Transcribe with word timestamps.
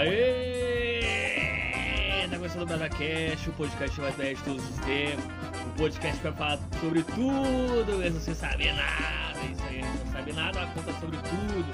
Aê! 0.00 1.06
Tá 2.30 2.36
começando 2.36 2.62
o 2.62 2.66
BrazaCast, 2.66 3.50
o 3.50 3.52
podcast 3.52 4.00
mais 4.00 4.16
velho 4.16 4.34
de 4.34 4.42
todos 4.44 4.64
os 4.64 4.78
tempos. 4.78 5.24
O 5.66 5.70
podcast 5.76 6.22
vai 6.22 6.32
falar 6.32 6.58
sobre 6.80 7.02
tudo, 7.02 7.98
mesmo 7.98 8.18
sem 8.18 8.34
saber 8.34 8.72
nada. 8.72 9.38
Isso 9.52 9.62
aí, 9.68 9.82
não 9.82 10.10
sabe 10.10 10.32
nada, 10.32 10.66
conta 10.68 10.94
sobre 11.00 11.18
tudo. 11.18 11.66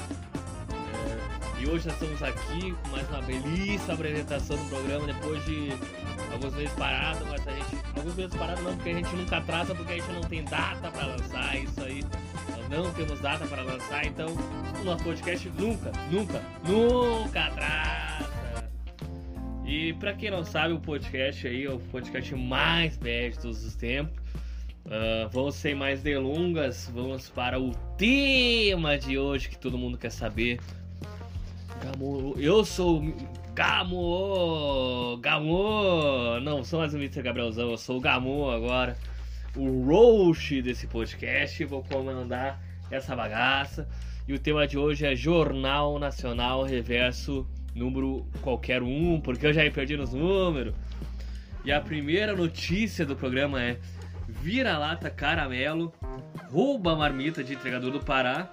É, 0.72 1.62
e 1.62 1.68
hoje 1.68 1.86
nós 1.86 1.94
estamos 1.94 2.20
aqui 2.20 2.74
com 2.82 2.88
mais 2.88 3.08
uma 3.10 3.22
belíssima 3.22 3.94
apresentação 3.94 4.56
do 4.56 4.64
programa, 4.70 5.06
depois 5.06 5.44
de 5.44 5.72
alguns 6.32 6.52
meses 6.54 6.74
parado, 6.74 7.24
mas 7.26 7.46
a 7.46 7.52
gente. 7.52 7.76
Alguns 7.96 8.16
meses 8.16 8.34
parado 8.34 8.60
não, 8.62 8.74
porque 8.74 8.90
a 8.90 8.94
gente 8.94 9.14
nunca 9.14 9.40
trata, 9.40 9.72
porque 9.72 9.92
a 9.92 9.96
gente 9.96 10.10
não 10.10 10.22
tem 10.22 10.42
data 10.42 10.90
pra 10.90 11.06
lançar, 11.06 11.56
isso 11.58 11.80
aí. 11.80 12.04
Não 12.68 12.92
temos 12.94 13.20
data 13.20 13.46
para 13.46 13.62
lançar, 13.62 14.04
então 14.04 14.26
o 14.80 14.84
nosso 14.84 15.04
podcast 15.04 15.48
nunca, 15.50 15.92
nunca, 16.10 16.42
nunca 16.64 17.44
atrasa. 17.44 17.85
E 19.66 19.92
pra 19.94 20.14
quem 20.14 20.30
não 20.30 20.44
sabe, 20.44 20.72
o 20.74 20.78
podcast 20.78 21.44
aí 21.48 21.64
é 21.64 21.70
o 21.70 21.80
podcast 21.80 22.32
mais 22.36 22.96
de 22.96 23.32
todos 23.32 23.64
os 23.64 23.74
tempos. 23.74 24.16
Uh, 24.84 25.28
vamos 25.32 25.56
sem 25.56 25.74
mais 25.74 26.00
delongas, 26.00 26.88
vamos 26.94 27.28
para 27.28 27.58
o 27.58 27.72
tema 27.98 28.96
de 28.96 29.18
hoje 29.18 29.48
que 29.48 29.58
todo 29.58 29.76
mundo 29.76 29.98
quer 29.98 30.12
saber. 30.12 30.60
Gamo, 31.82 32.36
eu 32.38 32.64
sou 32.64 33.02
Gamo, 33.54 35.16
Gamo, 35.20 36.38
não 36.42 36.62
sou 36.62 36.78
mais 36.78 36.94
o 36.94 36.96
Mr. 36.96 37.22
Gabrielzão, 37.22 37.68
eu 37.68 37.76
sou 37.76 37.96
o 37.96 38.00
Gamo 38.00 38.48
agora, 38.48 38.96
o 39.56 39.82
roast 39.82 40.62
desse 40.62 40.86
podcast, 40.86 41.64
vou 41.64 41.82
comandar 41.82 42.62
essa 42.88 43.16
bagaça. 43.16 43.88
E 44.28 44.32
o 44.32 44.38
tema 44.38 44.64
de 44.64 44.78
hoje 44.78 45.04
é 45.04 45.16
Jornal 45.16 45.98
Nacional 45.98 46.62
Reverso 46.62 47.44
número 47.76 48.26
qualquer 48.40 48.82
um, 48.82 49.20
porque 49.20 49.46
eu 49.46 49.52
já 49.52 49.62
me 49.62 49.70
perdi 49.70 49.96
nos 49.96 50.12
números. 50.12 50.74
E 51.64 51.70
a 51.70 51.80
primeira 51.80 52.34
notícia 52.34 53.04
do 53.04 53.14
programa 53.14 53.62
é: 53.62 53.78
vira-lata 54.28 55.10
caramelo 55.10 55.92
rouba 56.50 56.92
a 56.92 56.96
marmita 56.96 57.44
de 57.44 57.54
entregador 57.54 57.90
do 57.90 58.00
Pará 58.00 58.50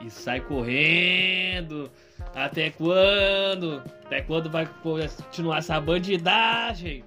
e 0.00 0.10
sai 0.10 0.40
correndo. 0.40 1.90
Até 2.34 2.70
quando? 2.70 3.82
Até 4.04 4.20
quando 4.20 4.50
vai 4.50 4.66
continuar 4.82 5.58
essa 5.58 5.80
bandidagem? 5.80 7.02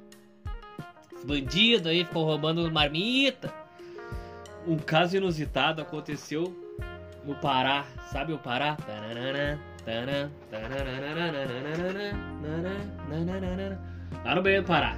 Os 1.15 1.23
bandidos 1.23 1.87
aí 1.87 2.03
ficam 2.03 2.23
roubando 2.23 2.69
marmita. 2.71 3.53
Um 4.65 4.77
caso 4.77 5.17
inusitado 5.17 5.81
aconteceu 5.81 6.55
no 7.25 7.35
Pará. 7.35 7.85
Sabe 8.11 8.33
o 8.33 8.37
Pará? 8.37 8.75
Tananana. 8.75 9.72
Lá 14.23 14.35
no 14.35 14.41
meio 14.41 14.61
do 14.61 14.67
Pará. 14.67 14.97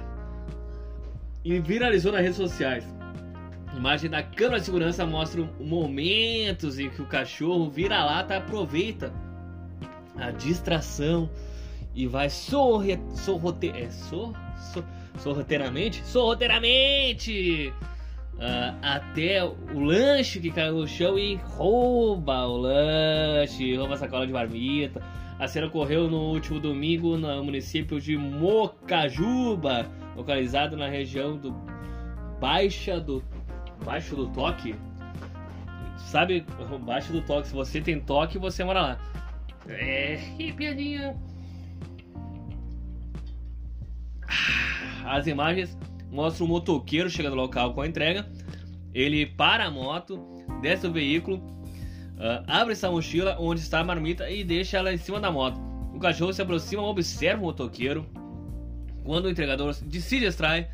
E 1.44 1.58
viralizou 1.60 2.12
nas 2.12 2.22
redes 2.22 2.36
sociais. 2.36 2.84
A 3.66 3.76
imagem 3.76 4.08
da 4.08 4.22
câmera 4.22 4.60
de 4.60 4.66
segurança 4.66 5.04
mostra 5.04 5.42
momentos 5.60 6.78
em 6.78 6.88
que 6.88 7.02
o 7.02 7.06
cachorro 7.06 7.68
vira-lata 7.68 8.36
aproveita 8.36 9.12
a 10.16 10.30
distração 10.30 11.28
e 11.94 12.06
vai 12.06 12.30
sorre, 12.30 12.98
sorrote, 13.14 13.70
é, 13.70 13.90
sor, 13.90 14.32
sor, 14.72 14.84
sorroteiramente, 15.18 16.06
sorroteiramente 16.06 17.72
uh, 18.36 18.76
até 18.82 19.44
o 19.44 19.80
lanche 19.80 20.40
que 20.40 20.50
caiu 20.50 20.74
no 20.76 20.86
chão 20.86 21.18
e 21.18 21.36
rouba 21.36 22.46
o 22.46 22.56
lanche, 22.56 23.76
rouba 23.76 23.94
a 23.94 23.98
sacola 23.98 24.26
de 24.26 24.32
marmita. 24.32 25.02
A 25.38 25.46
cena 25.46 25.66
ocorreu 25.66 26.08
no 26.08 26.32
último 26.32 26.58
domingo 26.58 27.16
no 27.18 27.44
município 27.44 28.00
de 28.00 28.16
Mocajuba, 28.16 29.86
localizado 30.16 30.76
na 30.76 30.88
região 30.88 31.36
do 31.36 31.52
Baixa 32.40 32.98
do 32.98 33.22
Baixo 33.84 34.16
do 34.16 34.28
Toque. 34.28 34.74
Sabe, 35.98 36.46
Baixo 36.86 37.12
do 37.12 37.20
Toque, 37.20 37.48
se 37.48 37.54
você 37.54 37.80
tem 37.80 38.00
toque, 38.00 38.38
você 38.38 38.64
mora 38.64 38.80
lá. 38.80 38.98
É, 39.68 40.16
que 40.36 40.52
piadinha. 40.52 41.16
As 45.04 45.26
imagens 45.26 45.76
mostra 46.10 46.44
um 46.44 46.48
motoqueiro 46.48 47.10
chegando 47.10 47.36
no 47.36 47.42
local 47.42 47.74
com 47.74 47.82
a 47.82 47.86
entrega. 47.86 48.26
Ele 48.96 49.26
para 49.26 49.66
a 49.66 49.70
moto, 49.70 50.18
desce 50.62 50.86
o 50.86 50.90
veículo, 50.90 51.36
uh, 51.36 52.42
abre 52.46 52.72
essa 52.72 52.90
mochila 52.90 53.36
onde 53.38 53.60
está 53.60 53.80
a 53.80 53.84
marmita 53.84 54.30
e 54.30 54.42
deixa 54.42 54.78
ela 54.78 54.90
em 54.90 54.96
cima 54.96 55.20
da 55.20 55.30
moto. 55.30 55.60
O 55.92 55.98
cachorro 55.98 56.32
se 56.32 56.40
aproxima, 56.40 56.80
observa 56.80 57.42
o 57.42 57.44
motoqueiro. 57.44 58.06
Quando 59.04 59.26
o 59.26 59.30
entregador 59.30 59.76
decide 59.82 60.24
extrair 60.24 60.68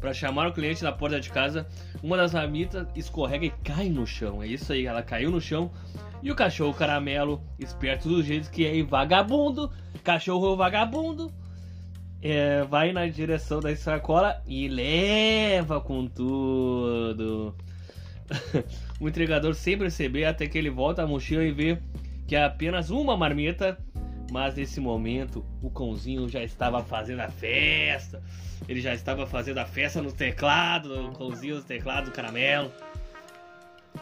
para 0.00 0.14
chamar 0.14 0.48
o 0.48 0.54
cliente 0.54 0.82
na 0.82 0.90
porta 0.90 1.20
de 1.20 1.28
casa, 1.28 1.66
uma 2.02 2.16
das 2.16 2.32
marmitas 2.32 2.88
escorrega 2.96 3.44
e 3.44 3.50
cai 3.50 3.90
no 3.90 4.06
chão. 4.06 4.42
É 4.42 4.46
isso 4.46 4.72
aí, 4.72 4.86
ela 4.86 5.02
caiu 5.02 5.30
no 5.30 5.40
chão. 5.40 5.70
E 6.22 6.30
o 6.30 6.34
cachorro 6.34 6.72
caramelo, 6.72 7.42
esperto 7.58 8.08
dos 8.08 8.24
jeitos 8.24 8.48
que 8.48 8.64
é 8.64 8.82
vagabundo, 8.82 9.70
cachorro 10.02 10.56
vagabundo, 10.56 11.30
é, 12.22 12.62
vai 12.64 12.90
na 12.90 13.06
direção 13.06 13.60
da 13.60 13.76
sacola 13.76 14.42
e 14.46 14.66
leva 14.66 15.78
com 15.78 16.06
tudo. 16.06 17.54
o 19.00 19.08
entregador 19.08 19.54
sem 19.54 19.76
perceber 19.76 20.24
até 20.24 20.46
que 20.46 20.56
ele 20.56 20.70
volta 20.70 21.02
a 21.02 21.06
mochila 21.06 21.44
e 21.44 21.52
vê 21.52 21.78
que 22.26 22.36
é 22.36 22.44
apenas 22.44 22.90
uma 22.90 23.16
marmita. 23.16 23.78
Mas 24.32 24.56
nesse 24.56 24.80
momento 24.80 25.44
o 25.62 25.70
cãozinho 25.70 26.28
já 26.28 26.42
estava 26.42 26.82
fazendo 26.82 27.20
a 27.20 27.28
festa. 27.28 28.20
Ele 28.68 28.80
já 28.80 28.92
estava 28.92 29.24
fazendo 29.24 29.58
a 29.58 29.64
festa 29.64 30.02
no 30.02 30.10
teclado, 30.10 31.10
o 31.10 31.12
cãozinho 31.12 31.56
no 31.56 31.62
teclado 31.62 32.06
do 32.06 32.10
caramelo. 32.10 32.72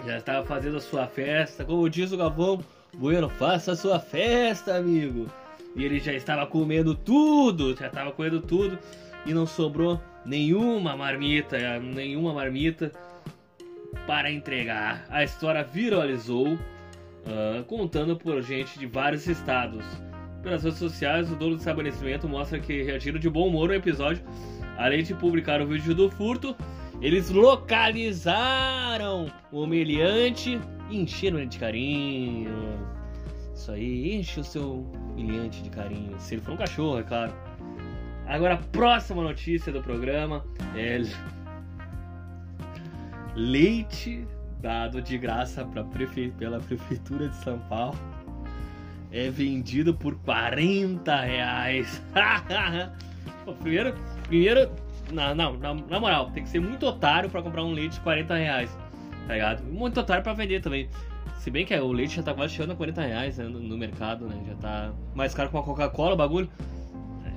Já 0.07 0.17
estava 0.17 0.47
fazendo 0.47 0.79
a 0.79 0.81
sua 0.81 1.07
festa. 1.07 1.65
Como 1.65 1.89
diz 1.91 2.11
o 2.11 2.17
Galvão, 2.17 2.65
Bueno, 2.97 3.29
faça 3.29 3.73
a 3.73 3.77
sua 3.77 3.99
festa, 3.99 4.77
amigo. 4.77 5.27
E 5.75 5.85
ele 5.85 5.99
já 5.99 6.13
estava 6.13 6.47
comendo 6.47 6.95
tudo, 6.95 7.75
já 7.75 7.89
estava 7.89 8.13
comendo 8.13 8.41
tudo 8.41 8.79
e 9.27 9.35
não 9.35 9.47
sobrou 9.47 10.01
nenhuma 10.25 10.97
marmita, 10.97 11.59
nenhuma 11.81 12.33
marmita 12.33 12.93
para 14.07 14.31
entregar. 14.31 15.05
A 15.09 15.25
história 15.25 15.63
viralizou, 15.63 16.55
uh, 16.55 17.65
contando 17.67 18.17
por 18.17 18.41
gente 18.43 18.79
de 18.79 18.87
vários 18.87 19.27
estados. 19.27 19.85
Pelas 20.43 20.63
redes 20.63 20.79
sociais, 20.79 21.31
o 21.31 21.37
dono 21.37 21.57
do 21.57 21.59
estabelecimento 21.59 22.29
mostra 22.29 22.59
que 22.59 22.83
reagiram 22.83 23.19
de 23.19 23.31
bom 23.31 23.49
humor 23.49 23.71
ao 23.71 23.77
episódio. 23.77 24.23
Além 24.77 25.03
de 25.03 25.15
publicar 25.15 25.61
o 25.63 25.67
vídeo 25.67 25.95
do 25.95 26.11
furto, 26.11 26.55
eles 27.01 27.31
localizaram 27.31 29.27
o 29.51 29.63
humilhante 29.63 30.61
e 30.91 30.99
encheram 30.99 31.39
ele 31.39 31.49
de 31.49 31.59
carinho. 31.59 32.51
Isso 33.55 33.71
aí, 33.73 34.17
enche 34.17 34.41
o 34.41 34.45
seu 34.45 34.87
humilhante 35.17 35.63
de 35.63 35.71
carinho. 35.71 36.19
Se 36.19 36.35
ele 36.35 36.43
for 36.43 36.53
um 36.53 36.57
cachorro, 36.57 36.99
é 36.99 37.03
claro. 37.03 37.33
Agora, 38.27 38.55
a 38.55 38.59
próxima 38.59 39.23
notícia 39.23 39.73
do 39.73 39.83
programa 39.83 40.45
é 40.75 41.01
leite 43.35 44.27
dado 44.61 45.03
de 45.03 45.19
graça 45.19 45.65
prefe... 45.93 46.33
pela 46.39 46.59
prefeitura 46.61 47.29
de 47.29 47.37
São 47.37 47.59
Paulo 47.69 47.99
é 49.13 49.31
vendido 49.31 49.95
por 49.95 50.17
40 50.17 51.21
reais. 51.21 52.03
primeiro, 53.61 53.95
primeiro, 54.25 54.71
não, 55.13 55.35
não, 55.35 55.57
na, 55.57 55.75
na, 55.75 56.01
moral, 56.01 56.31
tem 56.31 56.43
que 56.43 56.49
ser 56.49 56.61
muito 56.61 56.85
otário 56.85 57.31
para 57.31 57.41
comprar 57.41 57.63
um 57.63 57.73
leite 57.73 57.93
de 57.93 58.01
40 58.01 58.35
reais, 58.35 58.77
tá 59.29 59.35
ligado? 59.35 59.63
Muito 59.65 60.01
otário 60.01 60.25
para 60.25 60.33
vender 60.33 60.61
também. 60.61 60.89
Se 61.39 61.51
bem 61.51 61.65
que 61.65 61.75
o 61.75 61.93
leite 61.93 62.17
já 62.17 62.23
tá 62.23 62.35
quase 62.35 62.55
chegando 62.55 62.73
a 62.73 62.77
40 62.77 63.03
reais 63.03 63.39
né, 63.39 63.45
no, 63.45 63.61
no, 63.61 63.77
mercado, 63.77 64.27
né? 64.27 64.43
Já 64.49 64.55
tá 64.55 64.93
mais 65.15 65.35
caro 65.35 65.51
com 65.51 65.59
a 65.59 65.63
Coca-Cola 65.63 66.15
o 66.15 66.17
bagulho. 66.17 66.49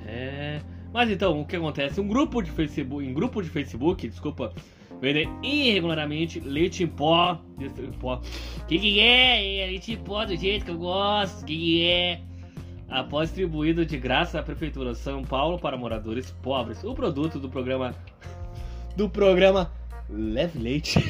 É. 0.06 0.60
Mas 0.92 1.10
então, 1.10 1.38
o 1.40 1.44
que 1.44 1.56
acontece? 1.56 2.00
Um 2.00 2.08
grupo 2.08 2.42
de 2.42 2.50
Facebook. 2.50 3.06
Em 3.06 3.12
grupo 3.12 3.42
de 3.42 3.50
Facebook, 3.50 4.08
desculpa, 4.08 4.52
vender 5.00 5.28
irregularmente 5.42 6.40
leite 6.40 6.84
em 6.84 6.86
pó. 6.86 7.38
Em 7.58 7.92
pó. 7.92 8.20
Que 8.66 8.78
que 8.78 9.00
é? 9.00 9.60
é? 9.60 9.66
Leite 9.66 9.92
em 9.92 9.96
pó 9.96 10.24
do 10.24 10.36
jeito 10.36 10.64
que 10.64 10.70
eu 10.70 10.78
gosto. 10.78 11.44
Que 11.44 11.56
que 11.56 11.84
é? 11.84 12.20
Após 12.88 13.28
distribuído 13.28 13.84
de 13.84 13.98
graça 13.98 14.40
à 14.40 14.42
Prefeitura 14.42 14.92
de 14.92 14.98
São 14.98 15.22
Paulo 15.22 15.58
para 15.58 15.76
moradores 15.76 16.30
pobres. 16.42 16.82
O 16.84 16.94
produto 16.94 17.38
do 17.38 17.48
programa. 17.48 17.94
Do 18.96 19.08
programa 19.08 19.70
Leve 20.10 20.58
leite. 20.58 20.98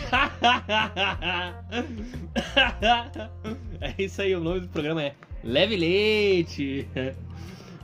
é 3.81 3.95
isso 3.97 4.21
aí, 4.21 4.35
o 4.35 4.41
nome 4.41 4.59
do 4.61 4.69
programa 4.69 5.03
é 5.05 5.15
Leve 5.45 5.77
Leite. 5.77 6.89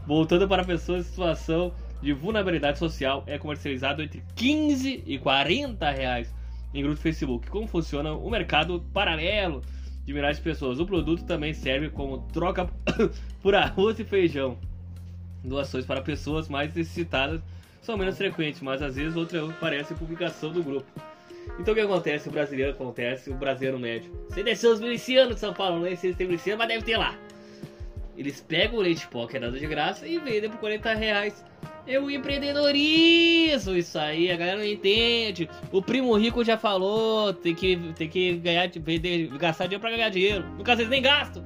Voltando 0.06 0.48
para 0.48 0.64
pessoas 0.64 1.06
em 1.06 1.08
situação 1.08 1.72
de 2.04 2.12
vulnerabilidade 2.12 2.78
social, 2.78 3.24
é 3.26 3.38
comercializado 3.38 4.02
entre 4.02 4.22
15 4.36 5.02
e 5.06 5.18
40 5.18 5.90
reais 5.90 6.32
em 6.74 6.82
grupo 6.82 7.00
Facebook. 7.00 7.48
Como 7.48 7.66
funciona 7.66 8.12
o 8.12 8.30
mercado 8.30 8.84
paralelo 8.92 9.62
de 10.04 10.12
milhares 10.12 10.36
de 10.36 10.42
pessoas? 10.42 10.78
O 10.78 10.86
produto 10.86 11.24
também 11.24 11.54
serve 11.54 11.88
como 11.88 12.18
troca 12.30 12.68
por 13.42 13.54
arroz 13.54 13.98
e 13.98 14.04
feijão. 14.04 14.58
doações 15.42 15.86
para 15.86 16.02
pessoas 16.02 16.46
mais 16.46 16.74
necessitadas 16.74 17.40
são 17.80 17.96
menos 17.96 18.18
frequentes, 18.18 18.60
mas 18.60 18.82
às 18.82 18.96
vezes 18.96 19.16
outra 19.16 19.42
aparece 19.48 19.94
publicação 19.94 20.52
do 20.52 20.62
grupo. 20.62 20.86
Então 21.58 21.72
o 21.72 21.74
que 21.74 21.82
acontece? 21.82 22.28
O 22.28 22.32
brasileiro 22.32 22.72
acontece, 22.72 23.30
o 23.30 23.34
brasileiro 23.34 23.78
médio. 23.78 24.12
Você 24.28 24.42
desceu 24.42 24.72
os 24.72 24.80
milicianos 24.80 25.36
de 25.36 25.40
São 25.40 25.54
Paulo, 25.54 25.76
não 25.76 25.84
sei 25.84 25.96
se 25.96 26.14
tem 26.14 26.26
miliciano, 26.26 26.58
mas 26.58 26.68
deve 26.68 26.84
ter 26.84 26.98
lá. 26.98 27.16
Eles 28.16 28.40
pegam 28.40 28.78
o 28.78 28.82
leite 28.82 29.06
pó 29.08 29.26
que 29.26 29.36
é 29.36 29.40
dado 29.40 29.58
de 29.58 29.66
graça 29.66 30.06
e 30.06 30.18
vendem 30.18 30.50
por 30.50 30.58
40 30.60 30.94
reais. 30.94 31.44
É 31.86 31.98
o 32.00 32.10
empreendedorismo, 32.10 33.76
isso 33.76 33.98
aí, 33.98 34.30
a 34.30 34.36
galera 34.36 34.58
não 34.58 34.64
entende. 34.64 35.48
O 35.70 35.82
primo 35.82 36.16
rico 36.16 36.42
já 36.42 36.56
falou, 36.56 37.32
tem 37.34 37.54
que, 37.54 37.76
tem 37.94 38.08
que 38.08 38.36
ganhar, 38.38 38.70
vender, 38.70 39.28
gastar 39.36 39.66
dinheiro 39.66 39.80
pra 39.80 39.90
ganhar 39.90 40.08
dinheiro. 40.08 40.46
No 40.56 40.64
caso, 40.64 40.80
eles 40.80 40.90
nem 40.90 41.02
gastam. 41.02 41.44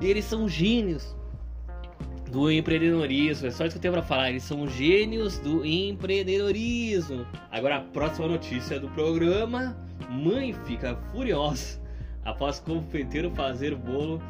Eles 0.00 0.24
são 0.24 0.48
gênios 0.48 1.14
do 2.30 2.50
empreendedorismo. 2.50 3.46
É 3.46 3.50
só 3.50 3.64
isso 3.64 3.74
que 3.74 3.78
eu 3.78 3.82
tenho 3.82 3.94
pra 3.94 4.02
falar. 4.02 4.30
Eles 4.30 4.44
são 4.44 4.66
gênios 4.66 5.38
do 5.38 5.64
empreendedorismo. 5.64 7.26
Agora 7.50 7.76
a 7.76 7.80
próxima 7.80 8.28
notícia 8.28 8.78
do 8.78 8.88
programa: 8.90 9.76
mãe 10.08 10.54
fica 10.64 10.96
furiosa 11.12 11.80
após 12.24 12.60
confeiteiro 12.60 13.30
fazer 13.30 13.74
bolo 13.74 14.22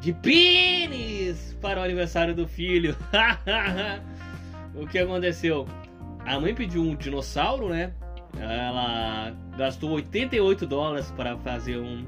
de 0.00 0.12
pênis 0.12 1.56
para 1.60 1.80
o 1.80 1.82
aniversário 1.82 2.34
do 2.34 2.46
filho. 2.46 2.96
o 4.74 4.86
que 4.86 4.98
aconteceu? 4.98 5.66
A 6.24 6.38
mãe 6.38 6.54
pediu 6.54 6.82
um 6.82 6.94
dinossauro, 6.94 7.68
né? 7.68 7.92
Ela 8.38 9.34
gastou 9.56 9.90
88 9.90 10.66
dólares 10.66 11.10
para 11.16 11.36
fazer 11.38 11.78
um. 11.78 12.04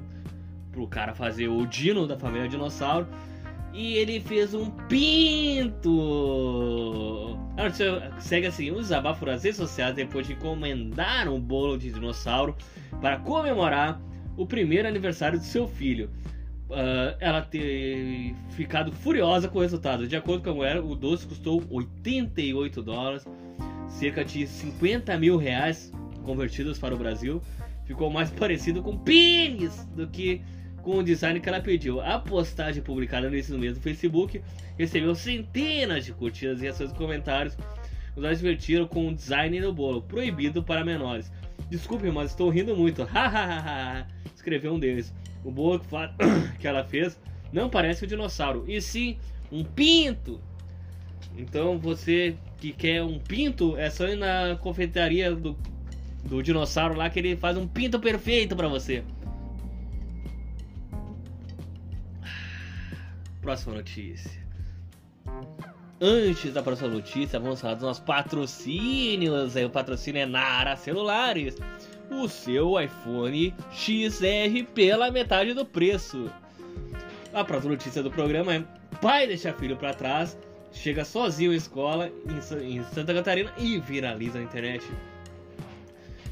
pro 0.71 0.87
cara 0.87 1.15
fazer 1.15 1.49
o 1.49 1.67
dino 1.67 2.07
da 2.07 2.19
família 2.19 2.49
dinossauro 2.49 3.09
e 3.73 3.95
ele 3.95 4.21
fez 4.21 4.53
um 4.55 4.71
pinto. 4.89 5.89
Segue 8.19 8.47
assim, 8.47 8.71
os 8.71 8.93
abafos 8.93 9.27
nas 9.27 9.43
redes 9.43 9.59
sociais 9.59 9.95
depois 9.95 10.27
de 10.27 10.33
encomendar 10.33 11.29
um 11.29 11.41
bolo 11.41 11.79
de 11.79 11.91
dinossauro 11.91 12.57
para 13.01 13.19
comemorar 13.19 14.01
o 14.37 14.47
primeiro 14.47 14.89
aniversário 14.89 15.39
do 15.39 15.45
seu 15.45 15.69
filho. 15.69 16.11
Uh, 16.71 17.17
ela 17.19 17.43
ter 17.43 18.33
ficado 18.51 18.93
furiosa 18.93 19.49
com 19.49 19.59
o 19.59 19.63
resultado. 19.63 20.07
De 20.07 20.15
acordo 20.15 20.45
com 20.45 20.51
a 20.51 20.55
mulher, 20.55 20.79
o 20.79 20.95
doce 20.95 21.27
custou 21.27 21.65
88 21.69 22.81
dólares, 22.81 23.27
cerca 23.89 24.25
de 24.25 24.47
50 24.47 25.19
mil 25.19 25.37
reais 25.37 25.93
convertidos 26.25 26.79
para 26.79 26.95
o 26.95 26.99
Brasil. 26.99 27.43
Ficou 27.85 28.09
mais 28.09 28.31
parecido 28.39 28.83
com 28.83 28.97
pênis 28.97 29.85
do 29.97 30.07
que 30.07 30.43
com 30.83 30.99
o 30.99 31.03
design 31.03 31.41
que 31.41 31.49
ela 31.49 31.61
pediu. 31.61 32.01
A 32.01 32.19
postagem 32.19 32.83
publicada 32.83 33.29
nesse 33.29 33.53
mesmo 33.53 33.83
Facebook 33.83 34.41
recebeu 34.79 35.15
centenas 35.15 36.05
de 36.05 36.13
curtidas 36.13 36.61
e 36.61 36.63
reações 36.63 36.93
comentários. 36.93 37.57
Os 38.17 38.25
advertiram 38.25 38.87
com 38.87 39.09
o 39.09 39.15
design 39.15 39.61
do 39.61 39.73
bolo, 39.73 40.03
proibido 40.03 40.63
para 40.63 40.85
menores. 40.85 41.31
Desculpe, 41.69 42.11
mas 42.11 42.31
estou 42.31 42.49
rindo 42.49 42.77
muito. 42.77 43.07
Escreveu 44.35 44.75
um 44.75 44.79
deles. 44.79 45.13
O 45.45 45.51
bolo 45.51 45.81
que 46.59 46.67
ela 46.67 46.85
fez 46.85 47.19
não 47.53 47.69
parece 47.69 48.05
um 48.05 48.09
dinossauro, 48.09 48.65
e 48.69 48.81
sim 48.81 49.19
um 49.51 49.65
pinto. 49.65 50.41
Então 51.37 51.79
você 51.79 52.37
que 52.59 52.73
quer 52.73 53.03
um 53.03 53.19
pinto, 53.19 53.77
é 53.77 53.89
só 53.89 54.07
ir 54.07 54.17
na 54.17 54.57
confeitaria 54.61 55.35
do, 55.35 55.57
do 56.25 56.43
dinossauro 56.43 56.95
lá 56.95 57.09
que 57.09 57.19
ele 57.19 57.37
faz 57.37 57.57
um 57.57 57.67
pinto 57.67 57.99
perfeito 57.99 58.55
para 58.55 58.69
você. 58.69 59.03
Próxima 63.41 63.77
notícia. 63.77 64.41
Antes 66.03 66.55
da 66.55 66.63
próxima 66.63 66.89
notícia, 66.89 67.39
vamos 67.39 67.61
falar 67.61 67.75
dos 67.75 67.83
nossos 67.83 68.03
patrocínios. 68.03 69.55
O 69.57 69.71
patrocínio 69.71 70.21
é 70.21 70.27
Nara 70.27 70.77
Celulares. 70.77 71.57
O 72.11 72.29
seu 72.29 72.81
iPhone 72.81 73.55
XR 73.73 74.65
pela 74.75 75.11
metade 75.11 75.55
do 75.55 75.65
preço. 75.65 76.31
A 77.33 77.45
próxima 77.45 77.73
notícia 77.73 78.03
do 78.03 78.11
programa 78.11 78.55
é: 78.55 78.65
pai 79.01 79.27
deixa 79.27 79.53
filho 79.53 79.77
para 79.77 79.95
trás, 79.95 80.37
chega 80.73 81.05
sozinho 81.05 81.53
à 81.53 81.55
escola 81.55 82.11
em 82.61 82.83
Santa 82.85 83.15
Catarina 83.15 83.53
e 83.57 83.79
viraliza 83.79 84.39
na 84.39 84.45
internet. 84.45 84.85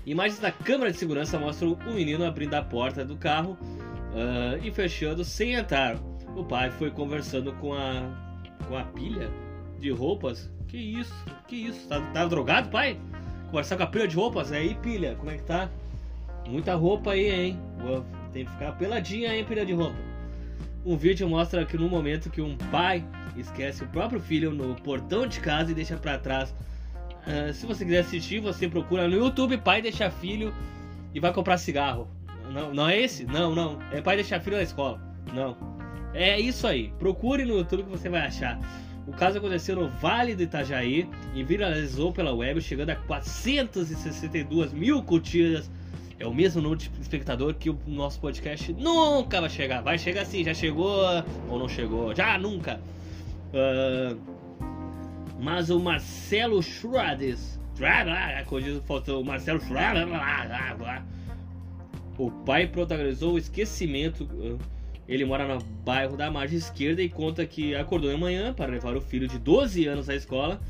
Imagens 0.04 0.40
da 0.40 0.50
câmera 0.50 0.90
de 0.90 0.98
segurança 0.98 1.38
mostram 1.38 1.78
o 1.86 1.92
menino 1.92 2.24
abrindo 2.24 2.54
a 2.54 2.62
porta 2.62 3.04
do 3.04 3.16
carro 3.16 3.58
uh, 3.60 4.64
e 4.64 4.70
fechando 4.70 5.22
sem 5.22 5.54
entrar 5.54 5.96
o 6.34 6.44
pai 6.44 6.70
foi 6.70 6.90
conversando 6.90 7.52
com 7.54 7.74
a 7.74 8.28
com 8.66 8.76
a 8.76 8.84
pilha 8.84 9.30
de 9.78 9.90
roupas. 9.90 10.50
Que 10.66 10.76
isso? 10.76 11.14
Que 11.46 11.56
isso? 11.56 11.88
Tá, 11.88 12.00
tá 12.12 12.26
drogado, 12.26 12.68
pai? 12.68 12.98
Conversar 13.50 13.76
com 13.76 13.82
a 13.82 13.86
pilha 13.86 14.06
de 14.06 14.14
roupas? 14.14 14.52
Aí, 14.52 14.74
pilha, 14.76 15.14
como 15.16 15.30
é 15.30 15.36
que 15.36 15.42
tá? 15.42 15.70
Muita 16.46 16.74
roupa 16.74 17.12
aí, 17.12 17.30
hein? 17.30 17.60
Tem 18.32 18.44
que 18.44 18.50
ficar 18.50 18.72
peladinha 18.72 19.30
aí, 19.30 19.44
pilha 19.44 19.64
de 19.64 19.72
roupa. 19.72 19.96
Um 20.84 20.96
vídeo 20.96 21.28
mostra 21.28 21.64
que 21.64 21.76
no 21.76 21.88
momento 21.88 22.30
que 22.30 22.40
um 22.40 22.56
pai 22.70 23.04
esquece 23.36 23.84
o 23.84 23.88
próprio 23.88 24.20
filho 24.20 24.50
no 24.52 24.74
portão 24.76 25.26
de 25.26 25.40
casa 25.40 25.70
e 25.70 25.74
deixa 25.74 25.96
para 25.96 26.18
trás. 26.18 26.54
Uh, 27.26 27.52
se 27.52 27.66
você 27.66 27.84
quiser 27.84 28.00
assistir, 28.00 28.40
você 28.40 28.68
procura 28.68 29.08
no 29.08 29.16
YouTube 29.16 29.58
pai 29.58 29.82
deixa 29.82 30.10
filho 30.10 30.54
e 31.14 31.20
vai 31.20 31.32
comprar 31.32 31.58
cigarro. 31.58 32.08
Não, 32.52 32.72
não 32.72 32.88
é 32.88 32.98
esse? 32.98 33.24
Não, 33.24 33.54
não. 33.54 33.78
É 33.92 34.00
pai 34.00 34.16
deixar 34.16 34.40
filho 34.40 34.56
na 34.56 34.62
escola. 34.62 35.00
Não. 35.34 35.56
É 36.14 36.40
isso 36.40 36.66
aí. 36.66 36.92
Procure 36.98 37.44
no 37.44 37.58
YouTube 37.58 37.84
que 37.84 37.90
você 37.90 38.08
vai 38.08 38.22
achar. 38.22 38.58
O 39.08 39.12
caso 39.12 39.38
aconteceu 39.38 39.74
no 39.74 39.88
Vale 39.88 40.34
do 40.34 40.42
Itajaí 40.42 41.08
e 41.34 41.42
viralizou 41.42 42.12
pela 42.12 42.34
web, 42.34 42.60
chegando 42.60 42.90
a 42.90 42.96
462 42.96 44.70
mil 44.74 45.02
curtidas. 45.02 45.70
É 46.18 46.26
o 46.26 46.34
mesmo 46.34 46.60
número 46.60 46.78
de 46.78 46.90
espectador 47.00 47.54
que 47.54 47.70
o 47.70 47.78
nosso 47.86 48.20
podcast 48.20 48.70
nunca 48.74 49.40
vai 49.40 49.48
chegar. 49.48 49.80
Vai 49.80 49.98
chegar 49.98 50.26
sim, 50.26 50.44
já 50.44 50.52
chegou 50.52 51.00
ou 51.48 51.58
não 51.58 51.68
chegou? 51.68 52.14
Já 52.14 52.36
nunca. 52.36 52.80
Uh, 53.48 54.18
mas 55.40 55.70
o 55.70 55.80
Marcelo 55.80 56.62
Schroades, 56.62 57.58
faltou 58.84 59.22
o 59.22 59.24
Marcelo 59.24 59.58
Schroades, 59.60 60.04
o 62.18 62.30
pai 62.30 62.66
protagonizou 62.66 63.34
o 63.34 63.38
esquecimento. 63.38 64.24
Uh, 64.24 64.58
ele 65.08 65.24
mora 65.24 65.46
no 65.46 65.58
bairro 65.84 66.16
da 66.16 66.30
margem 66.30 66.58
esquerda 66.58 67.02
e 67.02 67.08
conta 67.08 67.46
que 67.46 67.74
acordou 67.74 68.10
de 68.10 68.16
manhã 68.16 68.52
para 68.52 68.70
levar 68.70 68.94
o 68.94 69.00
filho 69.00 69.26
de 69.26 69.38
12 69.38 69.86
anos 69.86 70.08
à 70.08 70.14
escola 70.14 70.60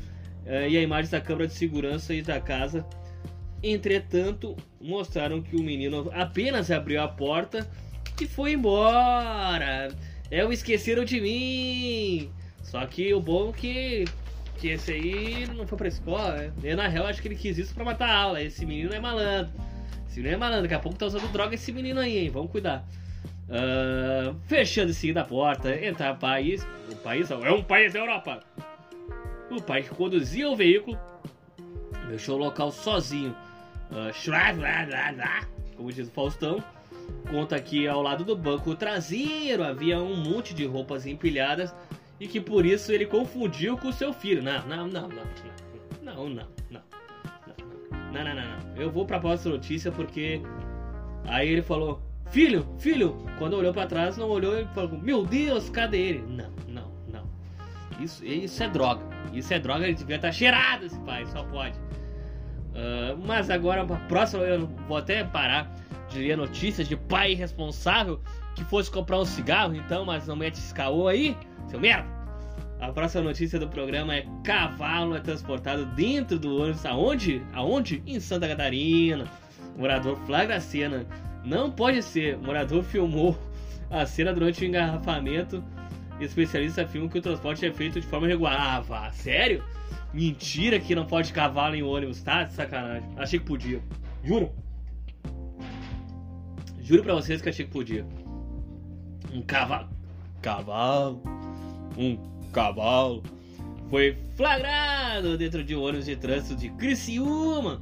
eh, 0.45 0.69
e 0.69 0.77
a 0.77 0.81
imagem 0.81 1.11
da 1.11 1.19
câmera 1.19 1.47
de 1.47 1.53
segurança 1.53 2.13
e 2.13 2.21
da 2.21 2.39
casa. 2.39 2.85
Entretanto, 3.61 4.55
mostraram 4.79 5.41
que 5.41 5.57
o 5.57 5.61
menino 5.61 6.09
apenas 6.13 6.71
abriu 6.71 7.01
a 7.01 7.07
porta 7.07 7.69
e 8.21 8.25
foi 8.25 8.53
embora. 8.53 9.89
É 10.31 10.45
o 10.45 10.53
esqueceram 10.53 11.03
de 11.03 11.19
mim. 11.19 12.31
Só 12.63 12.85
que 12.85 13.13
o 13.13 13.19
bom 13.19 13.49
é 13.49 13.53
que 13.53 14.05
que 14.59 14.67
esse 14.67 14.91
aí 14.91 15.47
não 15.55 15.65
foi 15.65 15.77
pra 15.77 15.87
escola, 15.87 16.53
né? 16.61 16.75
Na 16.75 16.87
real, 16.87 17.07
acho 17.07 17.21
que 17.21 17.29
ele 17.29 17.35
quis 17.35 17.57
isso 17.57 17.73
pra 17.73 17.85
matar 17.85 18.09
a 18.09 18.15
aula. 18.15 18.41
Esse 18.41 18.65
menino 18.65 18.93
é 18.93 18.99
malandro. 18.99 19.53
Esse 20.07 20.17
menino 20.17 20.35
é 20.35 20.37
malandro. 20.37 20.63
Daqui 20.63 20.73
a 20.73 20.79
pouco 20.79 20.97
tá 20.97 21.05
usando 21.05 21.31
droga 21.31 21.55
esse 21.55 21.71
menino 21.71 21.99
aí, 21.99 22.17
hein? 22.17 22.29
Vamos 22.29 22.51
cuidar. 22.51 22.85
Uh, 23.49 24.35
fechando 24.45 24.91
em 24.91 24.93
seguida 24.93 25.21
a 25.21 25.25
porta, 25.25 25.73
entrar 25.83 26.13
no 26.13 26.19
país. 26.19 26.65
O 26.91 26.95
país 26.97 27.31
é 27.31 27.51
um 27.51 27.63
país 27.63 27.93
da 27.93 27.99
Europa. 27.99 28.41
O 29.49 29.59
pai 29.61 29.81
que 29.81 29.89
conduzia 29.89 30.47
o 30.47 30.55
veículo 30.55 30.97
deixou 32.07 32.35
o 32.35 32.39
local 32.39 32.71
sozinho. 32.71 33.35
Uh, 33.91 34.11
como 35.75 35.91
diz 35.91 36.07
o 36.07 36.11
Faustão. 36.11 36.63
Conta 37.31 37.59
que 37.59 37.87
ao 37.87 38.03
lado 38.03 38.23
do 38.23 38.35
banco 38.35 38.75
traseiro 38.75 39.63
havia 39.63 39.99
um 39.99 40.15
monte 40.15 40.53
de 40.53 40.65
roupas 40.65 41.07
empilhadas 41.07 41.73
e 42.19 42.27
que 42.27 42.39
por 42.39 42.65
isso 42.65 42.91
ele 42.91 43.05
confundiu 43.05 43.77
com 43.77 43.91
seu 43.91 44.13
filho. 44.13 44.43
Não, 44.43 44.67
não, 44.67 44.87
não, 44.87 45.07
não. 45.07 45.23
Não, 46.03 46.29
não, 46.29 46.47
não. 46.69 46.81
Não, 48.11 48.23
não, 48.23 48.35
não, 48.35 48.35
não. 48.35 48.75
Eu 48.75 48.91
vou 48.91 49.05
pra 49.05 49.19
próxima 49.19 49.55
notícia 49.55 49.91
porque. 49.91 50.41
Aí 51.25 51.47
ele 51.47 51.61
falou: 51.61 52.01
Filho, 52.31 52.67
filho, 52.77 53.17
quando 53.39 53.55
olhou 53.55 53.73
para 53.73 53.87
trás, 53.87 54.15
não 54.15 54.29
olhou 54.29 54.59
e 54.59 54.65
falou: 54.67 54.99
Meu 54.99 55.25
Deus, 55.25 55.69
cadê 55.69 55.97
ele? 55.97 56.23
Não, 56.27 56.51
não, 56.67 56.91
não. 57.07 57.27
Isso, 57.99 58.23
isso 58.23 58.61
é 58.61 58.69
droga. 58.69 59.03
Isso 59.33 59.53
é 59.53 59.59
droga, 59.59 59.85
ele 59.85 59.95
devia 59.95 60.17
estar 60.17 60.27
tá 60.27 60.31
cheirado 60.31 60.85
esse 60.85 60.99
pai, 60.99 61.25
só 61.27 61.43
pode. 61.43 61.77
Uh, 62.69 63.17
mas 63.25 63.49
agora, 63.49 63.81
a 63.81 63.99
próxima, 64.07 64.43
eu 64.43 64.67
vou 64.87 64.97
até 64.97 65.23
parar 65.23 65.73
de 66.09 66.19
ler 66.19 66.37
notícias 66.37 66.87
de 66.87 66.95
pai 66.95 67.31
irresponsável 67.31 68.21
que 68.55 68.63
fosse 68.63 68.91
comprar 68.91 69.19
um 69.19 69.25
cigarro, 69.25 69.75
então, 69.75 70.05
mas 70.05 70.27
não 70.27 70.35
mete 70.35 70.55
esse 70.55 70.73
caô 70.73 71.07
aí, 71.07 71.35
seu 71.67 71.79
merda. 71.79 72.07
A 72.79 72.91
próxima 72.91 73.23
notícia 73.23 73.59
do 73.59 73.67
programa 73.67 74.15
é 74.15 74.25
cavalo 74.43 75.15
é 75.15 75.19
transportado 75.19 75.85
dentro 75.87 76.39
do 76.39 76.61
ônibus. 76.61 76.85
Aonde? 76.85 77.43
Aonde? 77.53 78.01
Em 78.07 78.19
Santa 78.19 78.47
Catarina. 78.47 79.25
O 79.75 79.81
morador 79.81 80.15
flagra 80.25 80.55
a 80.55 80.61
cena 80.61 81.05
não 81.49 81.71
pode 81.71 82.01
ser. 82.03 82.37
Morador 82.37 82.83
filmou 82.83 83.37
a 83.89 84.05
cena 84.05 84.31
durante 84.31 84.63
o 84.63 84.67
engarrafamento 84.67 85.63
Especialistas 86.19 86.85
afirmam 86.85 87.09
que 87.09 87.17
o 87.17 87.21
transporte 87.21 87.65
é 87.65 87.71
feito 87.71 87.99
de 87.99 88.05
forma 88.05 88.27
regular. 88.27 88.55
Ah, 88.59 88.79
vá, 88.81 89.11
sério? 89.11 89.63
Mentira 90.13 90.79
que 90.79 90.93
não 90.93 91.05
pode 91.05 91.31
cavalo 91.31 91.75
em 91.75 91.83
ônibus, 91.83 92.21
tá? 92.21 92.47
Sacanagem. 92.49 93.07
Achei 93.15 93.39
que 93.39 93.45
podia. 93.45 93.81
Juro. 94.23 94.51
Juro 96.81 97.03
pra 97.03 97.13
vocês 97.13 97.41
que 97.41 97.47
achei 97.47 97.65
que 97.65 97.71
podia. 97.71 98.05
Um 99.33 99.41
cavalo. 99.41 99.89
Cavalo. 100.41 101.23
Um 101.97 102.17
cavalo. 102.51 103.23
Foi 103.89 104.17
flagrado 104.35 105.37
dentro 105.37 105.63
de 105.63 105.75
um 105.75 105.81
ônibus 105.81 106.05
de 106.05 106.15
trânsito 106.15 106.55
de 106.55 106.69
Criciúma, 106.71 107.81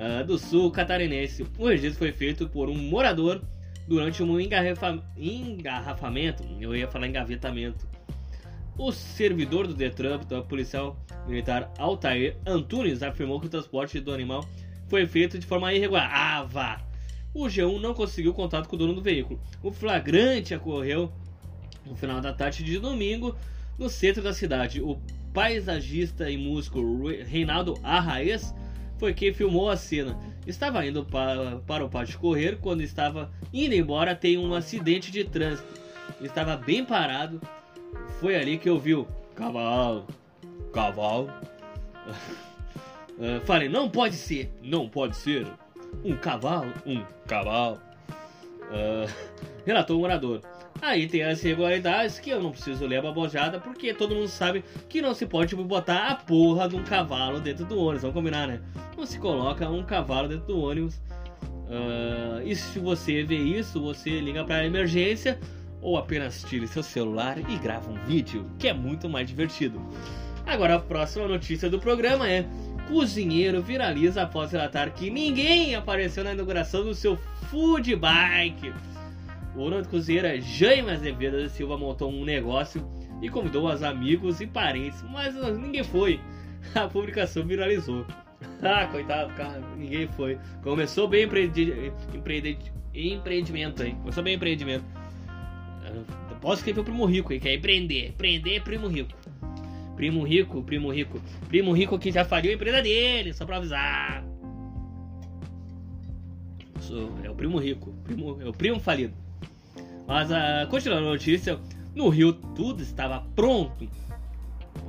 uh, 0.00 0.24
do 0.24 0.38
sul 0.38 0.70
catarinense. 0.70 1.46
O 1.58 1.68
registro 1.68 1.98
foi 1.98 2.12
feito 2.12 2.48
por 2.48 2.68
um 2.70 2.76
morador 2.76 3.42
durante 3.86 4.22
um 4.22 4.40
engarrafa... 4.40 5.02
engarrafamento. 5.16 6.42
Eu 6.58 6.74
ia 6.74 6.88
falar 6.88 7.06
engavetamento. 7.06 7.86
O 8.78 8.90
servidor 8.92 9.66
do 9.66 9.74
Detran, 9.74 10.18
o 10.18 10.42
policial 10.42 10.96
militar 11.26 11.70
Altair 11.78 12.36
Antunes, 12.46 13.02
afirmou 13.02 13.38
que 13.38 13.46
o 13.46 13.50
transporte 13.50 14.00
do 14.00 14.12
animal 14.12 14.48
foi 14.88 15.06
feito 15.06 15.38
de 15.38 15.46
forma 15.46 15.72
irregular. 15.74 16.10
Ah, 16.10 16.42
vá! 16.44 16.80
O 17.34 17.44
G1 17.44 17.80
não 17.80 17.94
conseguiu 17.94 18.32
contato 18.32 18.68
com 18.68 18.76
o 18.76 18.78
dono 18.78 18.94
do 18.94 19.02
veículo. 19.02 19.38
O 19.62 19.70
flagrante 19.70 20.54
ocorreu 20.54 21.12
no 21.84 21.94
final 21.94 22.20
da 22.20 22.32
tarde 22.32 22.64
de 22.64 22.78
domingo 22.78 23.36
no 23.78 23.88
centro 23.88 24.22
da 24.22 24.32
cidade. 24.32 24.80
O 24.80 24.98
paisagista 25.32 26.30
e 26.30 26.36
músico 26.36 26.80
Reinaldo 27.24 27.74
Arraes 27.82 28.52
foi 29.00 29.14
quem 29.14 29.32
filmou 29.32 29.70
a 29.70 29.76
cena. 29.78 30.16
Estava 30.46 30.84
indo 30.86 31.02
para, 31.02 31.56
para 31.66 31.82
o 31.82 31.88
pátio 31.88 32.18
correr 32.18 32.58
quando 32.60 32.82
estava 32.82 33.32
indo 33.52 33.74
embora 33.74 34.14
tem 34.14 34.36
um 34.36 34.54
acidente 34.54 35.10
de 35.10 35.24
trânsito. 35.24 35.66
Estava 36.20 36.54
bem 36.54 36.84
parado. 36.84 37.40
Foi 38.20 38.36
ali 38.36 38.58
que 38.58 38.68
ouviu 38.68 39.08
cavalo, 39.34 40.06
cavalo. 40.70 41.32
uh, 43.16 43.40
falei, 43.46 43.70
não 43.70 43.88
pode 43.88 44.16
ser, 44.16 44.52
não 44.62 44.86
pode 44.86 45.16
ser. 45.16 45.46
Um 46.04 46.14
cavalo, 46.14 46.72
um 46.84 47.02
cavalo. 47.26 47.80
Uh, 48.68 49.10
relatou 49.64 49.96
o 49.96 50.00
morador. 50.00 50.42
Aí 50.82 51.06
tem 51.06 51.22
as 51.22 51.42
irregularidades 51.44 52.18
que 52.18 52.30
eu 52.30 52.42
não 52.42 52.50
preciso 52.50 52.86
ler 52.86 52.98
a 52.98 53.02
babojada, 53.02 53.60
porque 53.60 53.92
todo 53.92 54.14
mundo 54.14 54.28
sabe 54.28 54.64
que 54.88 55.02
não 55.02 55.14
se 55.14 55.26
pode 55.26 55.54
botar 55.54 56.08
a 56.08 56.14
porra 56.14 56.68
de 56.68 56.76
um 56.76 56.82
cavalo 56.82 57.40
dentro 57.40 57.64
do 57.64 57.78
ônibus. 57.78 58.02
Vamos 58.02 58.14
combinar, 58.14 58.48
né? 58.48 58.60
Não 58.96 59.04
se 59.04 59.18
coloca 59.18 59.68
um 59.68 59.82
cavalo 59.82 60.28
dentro 60.28 60.46
do 60.46 60.60
ônibus. 60.60 60.96
Uh, 60.96 62.42
e 62.44 62.56
se 62.56 62.78
você 62.78 63.22
vê 63.22 63.36
isso, 63.36 63.80
você 63.80 64.20
liga 64.20 64.44
para 64.44 64.56
a 64.56 64.66
emergência 64.66 65.38
ou 65.80 65.96
apenas 65.96 66.42
tire 66.42 66.66
seu 66.66 66.82
celular 66.82 67.38
e 67.38 67.56
grava 67.58 67.90
um 67.90 68.04
vídeo, 68.04 68.44
que 68.58 68.68
é 68.68 68.72
muito 68.72 69.08
mais 69.08 69.28
divertido. 69.28 69.80
Agora 70.46 70.76
a 70.76 70.78
próxima 70.78 71.28
notícia 71.28 71.70
do 71.70 71.78
programa 71.78 72.28
é: 72.28 72.44
cozinheiro 72.88 73.62
viraliza 73.62 74.22
após 74.22 74.50
relatar 74.52 74.92
que 74.92 75.10
ninguém 75.10 75.74
apareceu 75.74 76.24
na 76.24 76.32
inauguração 76.32 76.84
do 76.84 76.94
seu 76.94 77.16
food 77.50 77.94
bike. 77.96 78.72
O 79.54 79.68
dono 79.68 79.86
cozinheira 79.88 80.40
Jaime 80.40 80.90
Azevedo 80.90 81.42
da 81.42 81.48
Silva 81.48 81.76
montou 81.76 82.10
um 82.10 82.24
negócio 82.24 82.88
e 83.20 83.28
convidou 83.28 83.68
os 83.70 83.82
amigos 83.82 84.40
e 84.40 84.46
parentes, 84.46 85.02
mas 85.10 85.34
ninguém 85.58 85.84
foi. 85.84 86.20
A 86.74 86.88
publicação 86.88 87.44
viralizou. 87.46 88.04
Ah, 88.62 88.86
coitado, 88.86 89.32
cara, 89.34 89.60
ninguém 89.76 90.06
foi. 90.08 90.38
Começou 90.62 91.08
bem 91.08 91.24
empreendi... 91.24 91.92
Empreende... 92.14 92.58
empreendimento 92.94 93.82
aí. 93.82 93.92
Começou 93.94 94.22
bem 94.22 94.34
empreendimento. 94.34 94.84
Posso 96.40 96.60
escrever 96.60 96.80
o 96.80 96.84
primo 96.84 97.04
rico 97.04 97.32
aí, 97.32 97.40
que 97.40 97.48
é 97.48 97.54
empreender. 97.54 98.08
Empreender 98.08 98.56
é 98.56 98.60
primo 98.60 98.86
rico. 98.86 99.12
Primo 99.94 100.22
rico, 100.22 100.62
primo 100.62 100.90
rico. 100.90 101.20
Primo 101.48 101.72
rico 101.72 101.98
que 101.98 102.10
já 102.10 102.24
faliu 102.24 102.50
a 102.50 102.54
empresa 102.54 102.82
dele, 102.82 103.34
só 103.34 103.44
pra 103.44 103.58
avisar. 103.58 104.24
É 107.22 107.30
o 107.30 107.34
primo 107.34 107.58
rico. 107.58 107.92
Primo, 108.04 108.40
é 108.40 108.48
o 108.48 108.52
primo 108.52 108.80
falido. 108.80 109.14
Mas 110.10 110.28
uh, 110.28 110.68
continuando 110.68 111.06
a 111.06 111.10
notícia, 111.12 111.56
no 111.94 112.08
Rio 112.08 112.32
tudo 112.32 112.82
estava 112.82 113.24
pronto 113.36 113.88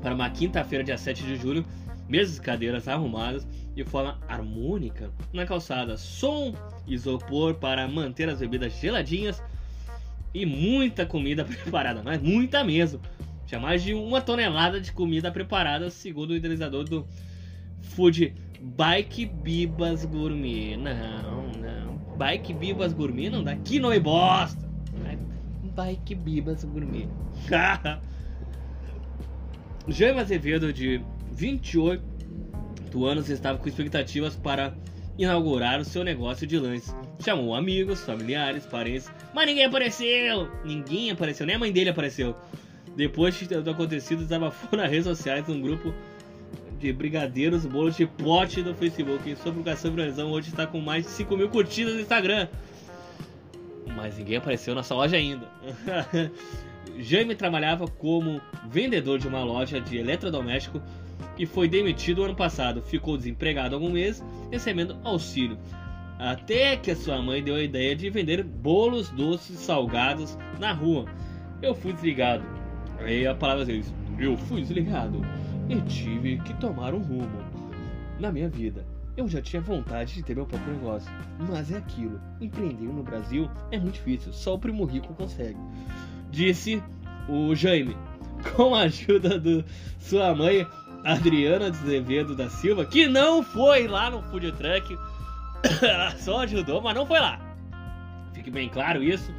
para 0.02 0.16
uma 0.16 0.28
quinta-feira, 0.32 0.84
dia 0.84 0.98
7 0.98 1.22
de 1.22 1.36
julho, 1.36 1.64
mesas 2.10 2.38
e 2.38 2.42
cadeiras 2.42 2.88
arrumadas 2.88 3.48
de 3.76 3.84
forma 3.84 4.20
harmônica 4.28 5.12
na 5.32 5.46
calçada, 5.46 5.96
som 5.96 6.56
isopor 6.88 7.54
para 7.54 7.88
manter 7.88 8.30
as 8.30 8.40
bebidas 8.40 8.74
geladinhas 8.82 9.44
e 10.34 10.44
muita 10.44 11.06
comida 11.06 11.46
preparada, 11.46 12.02
mas 12.04 12.20
muita 12.20 12.64
mesmo. 12.64 13.00
Tinha 13.46 13.62
mais 13.62 13.84
de 13.84 13.94
uma 13.94 14.22
tonelada 14.22 14.82
de 14.82 14.92
comida 14.92 15.32
preparada, 15.32 15.92
segundo 15.92 16.32
o 16.32 16.36
idealizador 16.36 16.84
do 16.84 17.08
Food 17.80 18.34
Bike 18.60 19.28
Bibas 19.28 20.04
Gourmet. 20.04 20.76
Não, 20.78 21.52
não. 21.62 22.18
Bike 22.18 22.56
Bibas 22.56 22.92
Gourmet 22.92 23.30
não 23.30 23.44
dá. 23.44 23.56
Que 23.58 23.80
nome 23.80 24.00
bosta! 24.00 24.71
Bike 25.76 26.16
Bibas 26.16 26.64
Gourmet. 26.64 27.08
Jaime 29.88 30.20
Azevedo, 30.20 30.72
de 30.72 31.02
28 31.32 32.02
anos, 33.06 33.30
estava 33.30 33.58
com 33.58 33.68
expectativas 33.68 34.36
para 34.36 34.74
inaugurar 35.18 35.80
o 35.80 35.86
seu 35.86 36.04
negócio 36.04 36.46
de 36.46 36.58
lanches. 36.58 36.96
Chamou 37.24 37.56
amigos, 37.56 38.02
familiares, 38.02 38.66
parentes, 38.66 39.10
mas 39.34 39.46
ninguém 39.46 39.66
apareceu! 39.66 40.50
Ninguém 40.64 41.12
apareceu, 41.12 41.46
nem 41.46 41.56
a 41.56 41.60
mãe 41.60 41.72
dele 41.72 41.90
apareceu. 41.90 42.36
Depois 42.96 43.40
do 43.48 43.70
acontecido, 43.70 44.20
desabafou 44.20 44.78
nas 44.78 44.90
redes 44.90 45.06
sociais 45.06 45.48
um 45.48 45.62
grupo 45.62 45.94
de 46.80 46.92
brigadeiros, 46.92 47.66
bolos 47.66 47.96
de 47.96 48.06
pote 48.06 48.62
do 48.62 48.74
Facebook. 48.74 49.36
Sua 49.36 49.52
publicação 49.52 49.92
viralizou 49.92 50.30
hoje 50.32 50.50
está 50.50 50.68
com 50.68 50.82
mais 50.82 51.06
de 51.06 51.12
5 51.12 51.38
mil 51.38 51.50
curtidas 51.50 51.94
no 51.94 52.02
Instagram 52.02 52.48
mas 53.96 54.18
ninguém 54.18 54.38
apareceu 54.38 54.74
na 54.76 54.84
sua 54.84 54.98
loja 54.98 55.18
ainda. 55.18 55.48
Jaime 57.00 57.36
trabalhava 57.36 57.88
como 57.88 58.42
vendedor 58.70 59.20
de 59.20 59.28
uma 59.28 59.44
loja 59.44 59.80
de 59.80 59.98
eletrodoméstico 59.98 60.82
e 61.38 61.46
foi 61.46 61.68
demitido 61.68 62.24
ano 62.24 62.36
passado. 62.36 62.82
Ficou 62.82 63.18
desempregado 63.18 63.76
algum 63.76 63.90
mês, 63.90 64.24
recebendo 64.52 64.98
auxílio. 65.04 65.58
Até 66.20 66.76
que 66.78 66.92
a 66.92 66.96
sua 66.96 67.22
mãe 67.22 67.44
deu 67.44 67.56
a 67.56 67.64
ideia 67.64 67.96
de 67.96 68.10
vender 68.10 68.44
bolos 68.44 69.10
doces 69.10 69.58
salgados 69.60 70.38
na 70.60 70.72
rua. 70.72 71.06
Eu 71.62 71.74
fui 71.74 71.94
desligado. 71.94 72.44
Aí 73.00 73.26
a 73.26 73.34
palavra 73.34 73.66
diz: 73.66 73.92
Eu 74.20 74.38
fui 74.38 74.62
desligado 74.62 75.22
e 75.68 75.82
tive 75.82 76.38
que 76.40 76.54
tomar 76.56 76.94
um 76.94 77.02
rumo 77.02 77.40
na 78.20 78.32
minha 78.32 78.50
vida. 78.50 78.86
Eu 79.16 79.28
já 79.28 79.42
tinha 79.42 79.62
vontade 79.62 80.14
de 80.14 80.24
ter 80.24 80.36
meu 80.36 80.46
próprio 80.46 80.74
negócio, 80.74 81.12
mas 81.50 81.72
é 81.72 81.78
aquilo. 81.78 82.20
Empreender 82.40 82.86
no 82.86 83.04
Brasil 83.04 83.50
é 83.70 83.78
muito 83.78 83.96
difícil, 83.96 84.32
só 84.32 84.56
o 84.56 84.60
primo 84.60 84.86
rico 84.86 85.14
consegue. 85.14 85.58
Disse 86.30 86.82
o 87.28 87.54
Jaime, 87.54 87.96
com 88.56 88.74
a 88.74 88.82
ajuda 88.82 89.38
de 89.38 89.66
sua 90.00 90.34
mãe 90.34 90.66
Adriana 91.04 91.68
Azevedo 91.68 92.36
da 92.36 92.50
Silva, 92.50 92.86
que 92.86 93.08
não 93.08 93.44
foi 93.44 93.88
lá 93.88 94.10
no 94.10 94.22
food 94.24 94.52
truck, 94.54 94.96
ela 95.82 96.12
só 96.18 96.42
ajudou, 96.42 96.82
mas 96.82 96.96
não 96.96 97.06
foi 97.06 97.20
lá. 97.20 97.40
Fique 98.34 98.50
bem 98.50 98.70
claro 98.70 99.04
isso. 99.04 99.32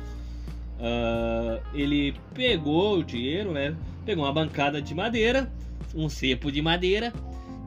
Uh, 0.79 1.63
ele 1.73 2.15
pegou 2.35 2.99
o 2.99 3.05
dinheiro, 3.05 3.53
né? 3.53 3.75
Pegou 4.05 4.25
uma 4.25 4.33
bancada 4.33 4.83
de 4.83 4.95
madeira, 4.95 5.51
um 5.95 6.09
cepo 6.09 6.51
de 6.51 6.61
madeira 6.61 7.13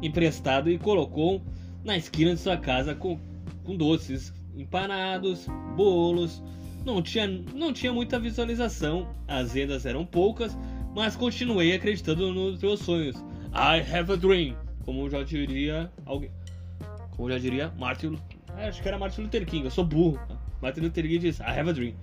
emprestado 0.01 0.69
e 0.69 0.77
colocou 0.77 1.41
na 1.85 1.95
esquina 1.95 2.33
de 2.33 2.41
sua 2.41 2.57
casa 2.57 2.95
com, 2.95 3.17
com 3.63 3.77
doces 3.77 4.33
empanados, 4.57 5.47
bolos. 5.77 6.41
Não 6.83 7.01
tinha, 7.01 7.27
não 7.27 7.71
tinha 7.71 7.93
muita 7.93 8.19
visualização, 8.19 9.07
as 9.27 9.53
vendas 9.53 9.85
eram 9.85 10.05
poucas, 10.05 10.55
mas 10.95 11.15
continuei 11.15 11.73
acreditando 11.73 12.31
nos 12.33 12.61
meus 12.61 12.79
sonhos. 12.79 13.15
I 13.53 13.79
have 13.79 14.11
a 14.11 14.15
dream, 14.15 14.55
como 14.83 15.09
já 15.09 15.23
diria 15.23 15.91
alguém, 16.05 16.29
como 17.11 17.29
já 17.29 17.39
diria 17.39 17.71
Martin, 17.77 18.19
acho 18.57 18.81
que 18.81 18.87
era 18.87 18.99
Martin 18.99 19.21
Luther 19.21 19.45
King. 19.45 19.65
Eu 19.65 19.71
sou 19.71 19.85
burro. 19.85 20.19
Martin 20.61 20.81
Luther 20.81 21.03
King 21.03 21.19
diz 21.19 21.39
I 21.39 21.59
have 21.59 21.69
a 21.69 21.73
dream. 21.73 21.93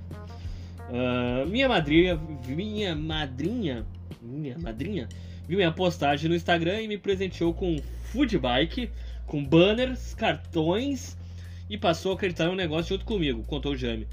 Uh, 0.89 1.47
minha 1.49 1.69
madrinha, 1.69 2.21
minha 2.47 2.95
madrinha, 2.97 3.87
minha 4.21 4.59
madrinha, 4.59 5.09
viu 5.47 5.59
minha 5.59 5.73
postagem 5.73 6.29
no 6.29 6.35
Instagram 6.35 6.83
e 6.83 6.89
me 6.89 6.99
presenteou 6.99 7.55
com 7.55 7.73
um 7.73 7.79
food 8.03 8.37
bike 8.39 8.91
com 9.27 9.45
banners, 9.45 10.15
cartões 10.15 11.17
e 11.69 11.79
passou 11.79 12.13
a 12.13 12.15
acreditar 12.15 12.47
no 12.47 12.55
negócio 12.55 12.91
junto 12.91 13.05
comigo, 13.05 13.43
contou 13.45 13.77
Jaime. 13.77 14.07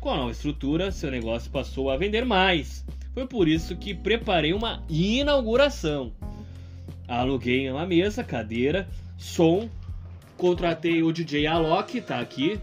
Com 0.00 0.10
a 0.10 0.16
nova 0.16 0.30
estrutura, 0.30 0.92
seu 0.92 1.10
negócio 1.10 1.50
passou 1.50 1.90
a 1.90 1.96
vender 1.96 2.24
mais. 2.24 2.84
Foi 3.14 3.26
por 3.26 3.48
isso 3.48 3.74
que 3.76 3.94
preparei 3.94 4.52
uma 4.52 4.84
inauguração. 4.88 6.12
Aluguei 7.08 7.70
uma 7.70 7.86
mesa, 7.86 8.22
cadeira, 8.22 8.86
som, 9.16 9.68
contratei 10.36 11.02
o 11.02 11.12
DJ 11.12 11.46
Alok, 11.46 12.00
tá 12.02 12.20
aqui. 12.20 12.60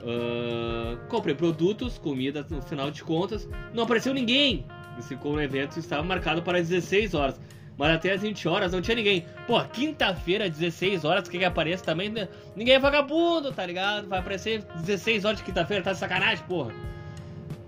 Uh, 0.00 0.96
comprei 1.08 1.34
produtos, 1.34 1.98
comida 1.98 2.44
no 2.50 2.62
final 2.62 2.90
de 2.90 3.02
contas. 3.02 3.48
Não 3.72 3.84
apareceu 3.84 4.12
ninguém. 4.12 4.64
Esse 4.98 5.14
evento 5.14 5.78
estava 5.78 6.02
marcado 6.02 6.42
para 6.42 6.58
16 6.58 7.14
horas. 7.14 7.40
Mas 7.78 7.94
até 7.94 8.12
as 8.12 8.22
20 8.22 8.48
horas 8.48 8.72
não 8.72 8.82
tinha 8.82 8.96
ninguém. 8.96 9.24
Pô, 9.46 9.62
quinta-feira, 9.64 10.50
16 10.50 11.04
horas, 11.04 11.28
que 11.28 11.42
aparece 11.44 11.84
também? 11.84 12.10
Né? 12.10 12.28
Ninguém 12.56 12.74
é 12.74 12.78
vagabundo, 12.78 13.52
tá 13.52 13.64
ligado? 13.64 14.08
Vai 14.08 14.18
aparecer 14.18 14.64
16 14.84 15.24
horas 15.24 15.38
de 15.38 15.44
quinta-feira, 15.44 15.84
tá 15.84 15.92
de 15.92 15.98
sacanagem, 15.98 16.44
porra. 16.48 16.72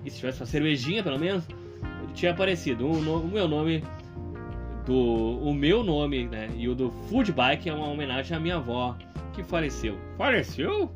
E 0.04 0.10
se 0.10 0.16
tivesse 0.16 0.40
uma 0.40 0.46
cervejinha, 0.46 1.00
pelo 1.04 1.18
menos, 1.18 1.44
tinha 2.12 2.32
aparecido. 2.32 2.88
O, 2.88 3.20
o, 3.20 3.28
meu 3.28 3.46
nome. 3.46 3.84
Do, 4.84 5.38
o 5.38 5.54
meu 5.54 5.84
nome, 5.84 6.26
né? 6.26 6.48
E 6.56 6.68
o 6.68 6.74
do 6.74 6.90
Food 6.90 7.30
Bike 7.30 7.68
é 7.68 7.72
uma 7.72 7.86
homenagem 7.86 8.36
à 8.36 8.40
minha 8.40 8.56
avó, 8.56 8.96
que 9.32 9.44
faleceu. 9.44 9.96
Faleceu? 10.18 10.90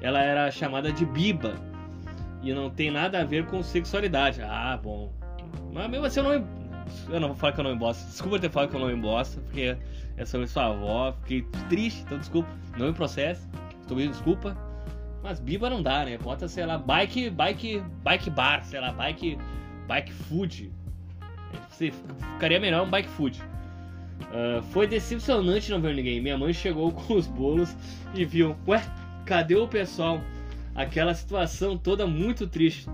Ela 0.00 0.22
era 0.22 0.50
chamada 0.50 0.90
de 0.90 1.04
Biba. 1.04 1.54
E 2.42 2.54
não 2.54 2.70
tem 2.70 2.90
nada 2.90 3.20
a 3.20 3.24
ver 3.24 3.44
com 3.46 3.62
sexualidade. 3.62 4.40
Ah, 4.40 4.78
bom. 4.82 5.12
Mas 5.70 5.90
mesmo 5.90 6.06
assim 6.06 6.20
eu 6.20 6.24
não 6.24 6.57
eu 7.08 7.20
não 7.20 7.28
vou 7.28 7.36
falar 7.36 7.52
que 7.52 7.60
eu 7.60 7.64
não 7.64 7.76
bosta. 7.76 8.06
Desculpa 8.06 8.38
ter 8.38 8.50
falado 8.50 8.70
que 8.70 8.76
eu 8.76 8.80
não 8.80 9.00
bosta, 9.00 9.40
porque 9.42 9.76
é 10.16 10.24
sobre 10.24 10.46
sua 10.46 10.66
avó. 10.66 11.14
Fiquei 11.22 11.42
triste, 11.68 12.02
então 12.02 12.18
desculpa. 12.18 12.48
Não 12.76 12.86
me 12.86 12.92
processe. 12.92 13.46
Estou 13.80 13.96
pedindo 13.96 14.12
desculpa. 14.12 14.56
Mas 15.22 15.40
Biba 15.40 15.68
não 15.68 15.82
dá, 15.82 16.04
né? 16.04 16.16
Bota, 16.18 16.48
sei 16.48 16.64
lá, 16.64 16.78
bike, 16.78 17.30
bike, 17.30 17.82
bike 18.02 18.30
bar, 18.30 18.64
sei 18.64 18.80
lá, 18.80 18.92
bike, 18.92 19.38
bike 19.86 20.12
food. 20.12 20.72
Ficaria 21.70 22.60
melhor 22.60 22.86
um 22.86 22.90
bike 22.90 23.08
food. 23.08 23.42
Uh, 24.22 24.62
foi 24.70 24.86
decepcionante 24.86 25.70
não 25.70 25.80
ver 25.80 25.94
ninguém. 25.94 26.20
Minha 26.20 26.36
mãe 26.36 26.52
chegou 26.52 26.90
com 26.92 27.14
os 27.14 27.26
bolos 27.26 27.74
e 28.14 28.24
viu, 28.24 28.56
ué, 28.66 28.82
cadê 29.24 29.56
o 29.56 29.66
pessoal? 29.66 30.20
Aquela 30.74 31.14
situação 31.14 31.76
toda 31.76 32.06
muito 32.06 32.46
triste. 32.46 32.88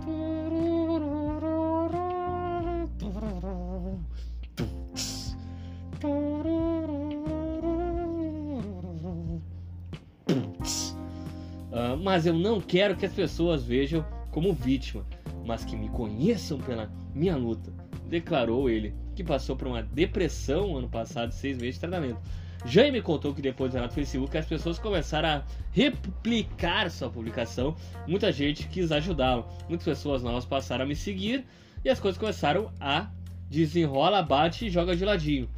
Mas 12.14 12.26
eu 12.26 12.32
não 12.32 12.60
quero 12.60 12.94
que 12.94 13.04
as 13.04 13.12
pessoas 13.12 13.64
vejam 13.64 14.06
como 14.30 14.52
vítima, 14.52 15.04
mas 15.44 15.64
que 15.64 15.76
me 15.76 15.88
conheçam 15.88 16.58
pela 16.58 16.88
minha 17.12 17.36
luta, 17.36 17.72
declarou 18.08 18.70
ele, 18.70 18.94
que 19.16 19.24
passou 19.24 19.56
por 19.56 19.66
uma 19.66 19.82
depressão 19.82 20.76
ano 20.76 20.88
passado, 20.88 21.32
seis 21.32 21.58
meses 21.58 21.74
de 21.74 21.80
tratamento. 21.80 22.20
Jaime 22.66 22.92
me 22.92 23.02
contou 23.02 23.34
que 23.34 23.42
depois 23.42 23.72
do 23.72 23.74
relato 23.74 23.94
do 23.94 23.96
Facebook 23.96 24.38
as 24.38 24.46
pessoas 24.46 24.78
começaram 24.78 25.28
a 25.28 25.42
replicar 25.72 26.88
sua 26.88 27.10
publicação. 27.10 27.74
Muita 28.06 28.30
gente 28.30 28.68
quis 28.68 28.92
ajudá-lo. 28.92 29.48
Muitas 29.68 29.84
pessoas 29.84 30.22
novas 30.22 30.44
passaram 30.44 30.84
a 30.84 30.86
me 30.86 30.94
seguir 30.94 31.44
e 31.84 31.90
as 31.90 31.98
coisas 31.98 32.16
começaram 32.16 32.70
a 32.78 33.10
desenrola, 33.50 34.22
bate 34.22 34.66
e 34.66 34.70
joga 34.70 34.94
de 34.94 35.04
ladinho. 35.04 35.48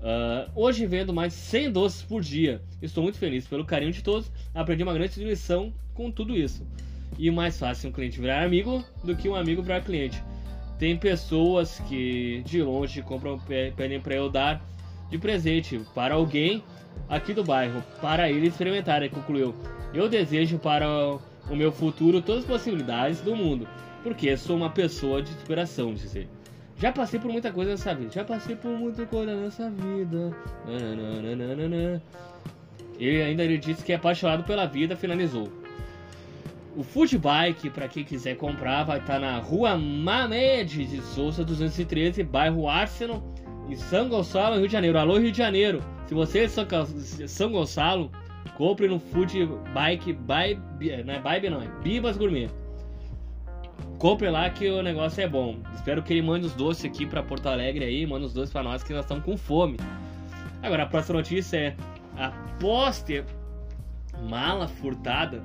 Uh, 0.00 0.50
hoje 0.54 0.86
vendo 0.86 1.12
mais 1.12 1.32
100 1.32 1.72
doces 1.72 2.02
por 2.02 2.22
dia. 2.22 2.62
Estou 2.80 3.02
muito 3.02 3.18
feliz 3.18 3.46
pelo 3.46 3.64
carinho 3.64 3.92
de 3.92 4.02
todos. 4.02 4.30
Aprendi 4.54 4.82
uma 4.82 4.94
grande 4.94 5.22
lição 5.22 5.72
com 5.94 6.10
tudo 6.10 6.36
isso. 6.36 6.66
E 7.18 7.30
mais 7.30 7.58
fácil 7.58 7.90
um 7.90 7.92
cliente 7.92 8.18
virar 8.18 8.42
amigo 8.42 8.82
do 9.04 9.14
que 9.14 9.28
um 9.28 9.34
amigo 9.34 9.62
virar 9.62 9.82
cliente. 9.82 10.22
Tem 10.78 10.96
pessoas 10.96 11.78
que 11.80 12.42
de 12.46 12.62
longe 12.62 13.02
compram, 13.02 13.38
pedem 13.76 14.00
para 14.00 14.14
eu 14.14 14.30
dar 14.30 14.64
de 15.10 15.18
presente 15.18 15.78
para 15.94 16.14
alguém 16.14 16.62
aqui 17.08 17.34
do 17.34 17.44
bairro, 17.44 17.82
para 18.00 18.30
ele 18.30 18.46
experimentar, 18.46 19.06
concluiu. 19.10 19.54
Eu 19.92 20.08
desejo 20.08 20.58
para 20.58 20.88
o 20.88 21.56
meu 21.56 21.70
futuro 21.70 22.22
todas 22.22 22.44
as 22.44 22.48
possibilidades 22.48 23.20
do 23.20 23.36
mundo, 23.36 23.68
porque 24.02 24.34
sou 24.36 24.56
uma 24.56 24.70
pessoa 24.70 25.20
de 25.20 25.30
inspiração, 25.32 25.92
diz 25.92 26.14
ele. 26.14 26.39
Já 26.80 26.90
passei 26.90 27.20
por 27.20 27.30
muita 27.30 27.52
coisa 27.52 27.72
nessa 27.72 27.94
vida. 27.94 28.10
Já 28.10 28.24
passei 28.24 28.56
por 28.56 28.70
muita 28.70 29.04
coisa 29.04 29.36
nessa 29.36 29.68
vida. 29.68 30.34
Nananana. 30.66 32.02
Ele 32.98 33.22
ainda 33.22 33.44
ele 33.44 33.58
disse 33.58 33.84
que 33.84 33.92
é 33.92 33.96
apaixonado 33.96 34.44
pela 34.44 34.64
vida, 34.64 34.96
finalizou. 34.96 35.52
O 36.74 36.82
Food 36.82 37.18
Bike, 37.18 37.68
para 37.68 37.86
quem 37.86 38.02
quiser 38.02 38.36
comprar, 38.36 38.84
vai 38.84 38.98
estar 38.98 39.14
tá 39.14 39.18
na 39.18 39.38
Rua 39.38 39.76
Mamed 39.76 40.86
de 40.86 41.02
Souza 41.02 41.44
213, 41.44 42.22
bairro 42.22 42.66
Arsenal, 42.66 43.22
em 43.68 43.76
São 43.76 44.08
Gonçalo, 44.08 44.56
Rio 44.56 44.66
de 44.66 44.72
Janeiro. 44.72 44.98
Alô, 44.98 45.18
Rio 45.18 45.32
de 45.32 45.36
Janeiro. 45.36 45.82
Se 46.06 46.14
você 46.14 46.40
é 46.40 46.46
de 46.46 47.28
São 47.28 47.52
Gonçalo, 47.52 48.10
compre 48.56 48.88
no 48.88 48.98
Food 48.98 49.50
Bike, 49.74 50.16
não 51.04 51.14
é 51.14 51.50
não, 51.50 51.60
é 51.60 51.68
Bibas 51.82 52.16
Gourmet. 52.16 52.48
Compre 54.00 54.30
lá 54.30 54.48
que 54.48 54.66
o 54.66 54.82
negócio 54.82 55.22
é 55.22 55.28
bom. 55.28 55.58
Espero 55.74 56.02
que 56.02 56.10
ele 56.14 56.22
mande 56.22 56.46
os 56.46 56.54
doces 56.54 56.86
aqui 56.86 57.04
para 57.04 57.22
Porto 57.22 57.50
Alegre 57.50 57.84
aí, 57.84 58.06
manda 58.06 58.24
os 58.24 58.32
doces 58.32 58.50
para 58.50 58.62
nós 58.62 58.82
que 58.82 58.94
nós 58.94 59.04
estamos 59.04 59.22
com 59.22 59.36
fome. 59.36 59.76
Agora 60.62 60.84
a 60.84 60.86
próxima 60.86 61.18
notícia 61.18 61.58
é 61.58 61.76
após 62.16 63.02
ter 63.02 63.26
mala 64.26 64.66
furtada. 64.66 65.42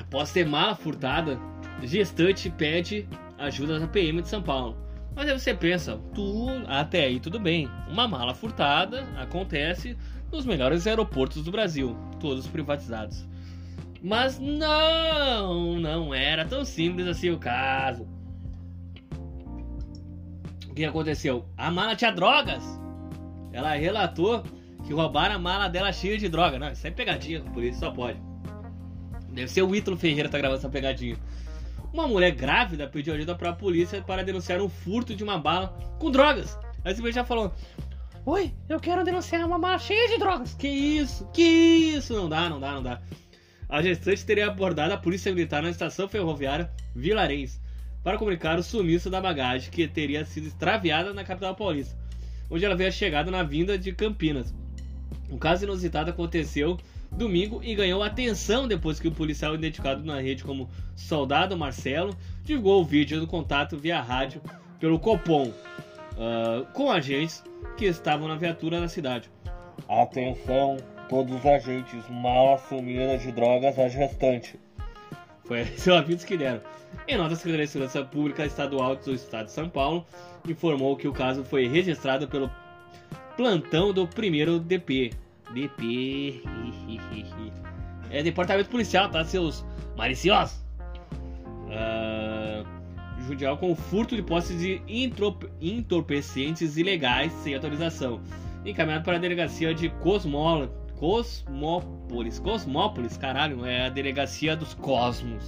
Após 0.00 0.32
ter 0.32 0.44
mala 0.44 0.74
furtada, 0.74 1.38
gestante 1.84 2.50
pede 2.50 3.08
ajuda 3.38 3.78
da 3.78 3.86
PM 3.86 4.20
de 4.20 4.28
São 4.28 4.42
Paulo. 4.42 4.76
Mas 5.14 5.28
aí 5.28 5.38
você 5.38 5.54
pensa, 5.54 5.96
tu, 6.12 6.48
até 6.66 7.04
aí 7.04 7.20
tudo 7.20 7.38
bem. 7.38 7.70
Uma 7.88 8.08
mala 8.08 8.34
furtada 8.34 9.06
acontece 9.16 9.96
nos 10.32 10.44
melhores 10.44 10.88
aeroportos 10.88 11.44
do 11.44 11.52
Brasil, 11.52 11.96
todos 12.18 12.48
privatizados. 12.48 13.24
Mas 14.06 14.38
não, 14.38 15.80
não 15.80 16.14
era 16.14 16.44
tão 16.44 16.64
simples 16.64 17.08
assim 17.08 17.30
o 17.30 17.40
caso. 17.40 18.06
O 20.70 20.74
que 20.74 20.84
aconteceu? 20.84 21.44
A 21.56 21.72
mala 21.72 21.96
tinha 21.96 22.12
drogas. 22.12 22.62
Ela 23.52 23.74
relatou 23.74 24.44
que 24.84 24.92
roubaram 24.92 25.34
a 25.34 25.38
mala 25.40 25.66
dela 25.66 25.92
cheia 25.92 26.16
de 26.16 26.28
droga. 26.28 26.56
Não, 26.56 26.70
isso 26.70 26.86
é 26.86 26.90
pegadinha, 26.92 27.40
por 27.52 27.64
isso 27.64 27.80
só 27.80 27.90
pode. 27.90 28.20
Deve 29.32 29.48
ser 29.48 29.62
o 29.62 29.74
Ítalo 29.74 29.96
Ferreira 29.96 30.28
que 30.28 30.32
tá 30.32 30.38
gravando 30.38 30.60
essa 30.60 30.68
pegadinha. 30.68 31.16
Uma 31.92 32.06
mulher 32.06 32.30
grávida 32.30 32.86
pediu 32.86 33.12
ajuda 33.12 33.34
para 33.34 33.50
a 33.50 33.54
polícia 33.54 34.00
para 34.02 34.22
denunciar 34.22 34.60
um 34.60 34.68
furto 34.68 35.16
de 35.16 35.24
uma 35.24 35.36
bala 35.36 35.76
com 35.98 36.12
drogas. 36.12 36.56
Aí 36.84 36.94
você 36.94 37.10
já 37.10 37.24
falou: 37.24 37.52
Oi, 38.24 38.54
eu 38.68 38.78
quero 38.78 39.02
denunciar 39.02 39.44
uma 39.44 39.58
mala 39.58 39.80
cheia 39.80 40.06
de 40.10 40.18
drogas. 40.18 40.54
Que 40.54 40.68
isso? 40.68 41.28
Que 41.32 41.42
isso? 41.42 42.14
Não 42.14 42.28
dá, 42.28 42.48
não 42.48 42.60
dá, 42.60 42.70
não 42.70 42.84
dá 42.84 43.00
a 43.68 43.82
gestante 43.82 44.24
teria 44.24 44.46
abordado 44.46 44.94
a 44.94 44.98
polícia 44.98 45.32
militar 45.32 45.62
na 45.62 45.70
estação 45.70 46.08
ferroviária 46.08 46.70
Vilarens 46.94 47.60
para 48.02 48.18
comunicar 48.18 48.58
o 48.58 48.62
sumiço 48.62 49.10
da 49.10 49.20
bagagem 49.20 49.70
que 49.70 49.88
teria 49.88 50.24
sido 50.24 50.46
extraviada 50.46 51.12
na 51.12 51.24
capital 51.24 51.54
paulista, 51.54 51.96
onde 52.48 52.64
ela 52.64 52.74
havia 52.74 52.90
chegado 52.90 53.30
na 53.30 53.42
vinda 53.42 53.76
de 53.76 53.92
Campinas. 53.92 54.54
Um 55.28 55.38
caso 55.38 55.64
inusitado 55.64 56.10
aconteceu 56.10 56.78
domingo 57.10 57.60
e 57.64 57.74
ganhou 57.74 58.02
atenção 58.02 58.68
depois 58.68 59.00
que 59.00 59.08
o 59.08 59.12
policial 59.12 59.54
identificado 59.54 60.04
na 60.04 60.20
rede 60.20 60.44
como 60.44 60.70
Soldado 60.94 61.56
Marcelo 61.56 62.16
divulgou 62.44 62.82
o 62.82 62.84
vídeo 62.84 63.18
do 63.18 63.26
contato 63.26 63.76
via 63.76 64.00
rádio 64.00 64.40
pelo 64.78 64.98
Copom 64.98 65.48
uh, 65.48 66.64
com 66.72 66.90
agentes 66.90 67.42
que 67.76 67.86
estavam 67.86 68.28
na 68.28 68.36
viatura 68.36 68.80
na 68.80 68.88
cidade. 68.88 69.30
Atenção, 69.88 70.76
todos 71.08 71.34
os 71.34 71.46
agentes 71.46 72.08
mal 72.08 72.54
assumiram 72.54 73.16
de 73.16 73.32
drogas 73.32 73.78
as 73.78 73.94
restantes. 73.94 74.56
Foi 75.44 75.60
esse 75.74 75.90
o 75.90 75.94
aviso 75.94 76.26
que 76.26 76.36
deram. 76.36 76.60
Em 77.06 77.16
nota, 77.16 77.34
a 77.34 77.36
Secretaria 77.36 77.66
de 77.66 77.72
Segurança 77.72 78.04
Pública 78.04 78.44
Estadual 78.44 78.96
do 78.96 79.14
Estado 79.14 79.46
de 79.46 79.52
São 79.52 79.68
Paulo 79.68 80.04
informou 80.48 80.96
que 80.96 81.06
o 81.06 81.12
caso 81.12 81.44
foi 81.44 81.66
registrado 81.66 82.26
pelo 82.26 82.50
plantão 83.36 83.92
do 83.92 84.06
primeiro 84.08 84.58
DP. 84.58 85.12
DP. 85.52 86.42
é 88.10 88.22
Departamento 88.22 88.70
Policial, 88.70 89.10
tá, 89.10 89.24
seus 89.24 89.64
maliciosos? 89.96 90.64
Uh, 91.66 92.66
judicial 93.26 93.56
com 93.58 93.74
furto 93.74 94.16
de 94.16 94.22
posses 94.22 94.58
de 94.60 94.80
entorpecentes 95.60 96.76
ilegais 96.76 97.32
sem 97.32 97.54
autorização. 97.54 98.20
Encaminhado 98.64 99.04
para 99.04 99.16
a 99.16 99.20
delegacia 99.20 99.74
de 99.74 99.88
Cosmola, 99.88 100.70
Cosmópolis. 100.96 102.38
Cosmópolis, 102.38 103.16
caralho, 103.16 103.64
é 103.64 103.86
a 103.86 103.88
delegacia 103.88 104.56
dos 104.56 104.74
cosmos. 104.74 105.44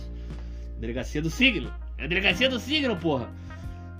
Delegacia 0.78 1.20
do 1.20 1.30
signo. 1.30 1.72
É 1.96 2.04
a 2.04 2.06
delegacia 2.06 2.48
do 2.48 2.58
signo, 2.58 2.96
porra. 2.96 3.28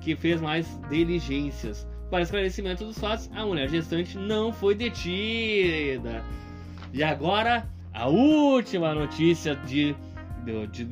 Que 0.01 0.15
fez 0.15 0.41
mais 0.41 0.67
diligências. 0.89 1.87
Para 2.11 2.23
esclarecimento 2.23 2.85
dos 2.85 2.99
fatos, 2.99 3.31
a 3.35 3.45
mulher 3.45 3.69
gestante 3.69 4.17
não 4.17 4.53
foi 4.53 4.75
detida. 4.75 6.25
E 6.93 7.03
agora, 7.03 7.69
a 7.93 8.09
última 8.09 8.95
notícia 8.95 9.57
de, 9.57 9.95
de, 10.45 10.67
de, 10.67 10.85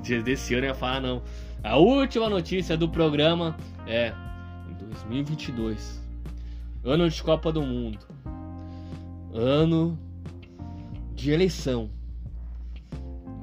de 0.00 0.22
desse 0.22 0.54
ano, 0.54 0.66
eu 0.66 0.68
ia 0.68 0.74
falar 0.74 1.00
não. 1.00 1.22
A 1.62 1.76
última 1.76 2.28
notícia 2.28 2.76
do 2.76 2.88
programa 2.88 3.56
é 3.86 4.12
em 4.70 4.74
2022, 4.86 6.00
ano 6.84 7.10
de 7.10 7.22
Copa 7.22 7.52
do 7.52 7.62
Mundo 7.62 7.98
ano 9.32 9.98
de 11.14 11.30
eleição. 11.30 11.90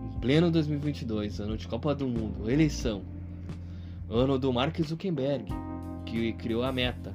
Em 0.05 0.19
pleno 0.19 0.51
2022, 0.51 1.39
ano 1.39 1.57
de 1.57 1.67
Copa 1.67 1.95
do 1.95 2.07
Mundo, 2.07 2.49
eleição. 2.49 3.03
Ano 4.09 4.37
do 4.37 4.51
Mark 4.53 4.77
Zuckerberg, 4.81 5.45
que 6.05 6.33
criou 6.33 6.63
a 6.63 6.71
meta. 6.71 7.13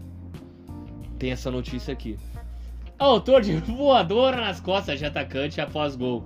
Tem 1.18 1.30
essa 1.30 1.50
notícia 1.50 1.92
aqui. 1.92 2.18
Autor 2.98 3.42
de 3.42 3.56
voadora 3.56 4.40
nas 4.40 4.60
costas 4.60 4.98
de 4.98 5.04
atacante 5.04 5.60
após 5.60 5.96
gol. 5.96 6.24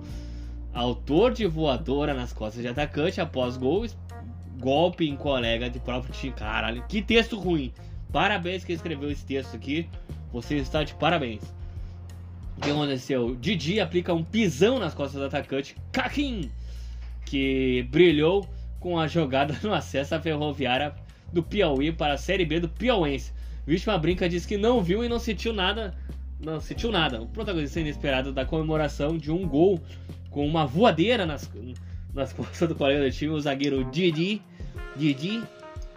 Autor 0.73 1.33
de 1.33 1.45
voadora 1.47 2.13
nas 2.13 2.33
costas 2.33 2.61
de 2.61 2.67
atacante 2.67 3.19
após 3.19 3.57
gol. 3.57 3.85
Golpe 4.59 5.07
em 5.07 5.15
colega 5.15 5.69
de 5.69 5.79
próprio 5.79 6.13
time. 6.13 6.33
Caralho, 6.33 6.83
que 6.87 7.01
texto 7.01 7.37
ruim. 7.37 7.73
Parabéns 8.11 8.63
que 8.63 8.73
escreveu 8.73 9.09
esse 9.09 9.25
texto 9.25 9.55
aqui. 9.55 9.89
Você 10.31 10.57
está 10.57 10.83
de 10.83 10.93
parabéns. 10.95 11.56
O 12.57 12.61
que 12.61 12.71
aconteceu? 12.71 13.35
Didi 13.35 13.79
aplica 13.79 14.13
um 14.13 14.23
pisão 14.23 14.79
nas 14.79 14.93
costas 14.93 15.21
do 15.21 15.27
atacante 15.27 15.75
Kakin, 15.91 16.49
que 17.25 17.87
brilhou 17.91 18.47
com 18.79 18.99
a 18.99 19.07
jogada 19.07 19.57
no 19.61 19.73
acesso 19.73 20.15
à 20.15 20.19
ferroviária 20.19 20.93
do 21.31 21.43
Piauí 21.43 21.91
para 21.91 22.13
a 22.13 22.17
Série 22.17 22.45
B 22.45 22.59
do 22.59 22.69
Piauense. 22.69 23.31
Vítima 23.65 23.97
brinca 23.97 24.27
diz 24.27 24.45
que 24.45 24.57
não 24.57 24.81
viu 24.81 25.03
e 25.03 25.09
não 25.09 25.19
sentiu 25.19 25.53
nada. 25.53 25.93
Não 26.39 26.59
sentiu 26.59 26.91
nada. 26.91 27.21
O 27.21 27.27
protagonista 27.27 27.79
inesperado 27.79 28.31
da 28.31 28.45
comemoração 28.45 29.17
de 29.17 29.31
um 29.31 29.47
gol 29.47 29.79
com 30.29 30.45
uma 30.47 30.65
voadeira 30.65 31.25
nas, 31.25 31.49
nas 32.13 32.31
costas 32.33 32.67
do 32.67 32.75
colega 32.75 33.03
do 33.03 33.11
time, 33.11 33.33
o 33.33 33.39
zagueiro 33.39 33.83
Didi. 33.91 34.41
Didi. 34.95 35.43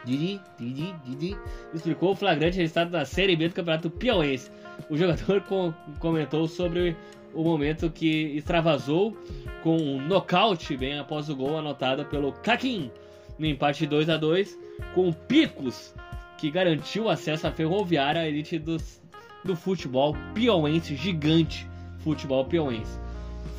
Didi, 0.05 0.41
Didi, 0.59 0.95
Didi, 1.05 1.37
explicou 1.75 2.13
o 2.13 2.17
flagrante 2.17 2.59
resultado 2.59 2.91
da 2.91 3.05
Série 3.05 3.37
B 3.37 3.49
do 3.49 3.55
Campeonato 3.55 3.91
Piauense. 3.91 4.51
O 4.89 4.97
jogador 4.97 5.43
com, 5.49 5.73
comentou 5.99 6.49
sobre 6.49 6.97
o 7.35 7.45
momento 7.45 7.91
que 7.91 8.37
extravasou 8.37 9.17
com 9.63 9.77
um 9.77 10.07
nocaute 10.07 10.77
bem 10.77 10.99
após 10.99 11.29
o 11.29 11.37
gol 11.37 11.59
anotado 11.59 12.05
pelo 12.07 12.33
Kakin 12.33 12.91
no 13.39 13.47
empate 13.47 13.87
2 13.87 14.09
a 14.09 14.17
2 14.17 14.59
com 14.95 15.13
Picos, 15.13 15.95
que 16.39 16.51
garantiu 16.51 17.09
acesso 17.09 17.47
à 17.47 17.53
ferroviária 17.53 18.27
elite 18.27 18.59
do 18.59 19.57
futebol 19.57 20.17
piauense 20.35 20.97
gigante, 20.97 21.67
futebol 21.99 22.45
piauense. 22.45 22.99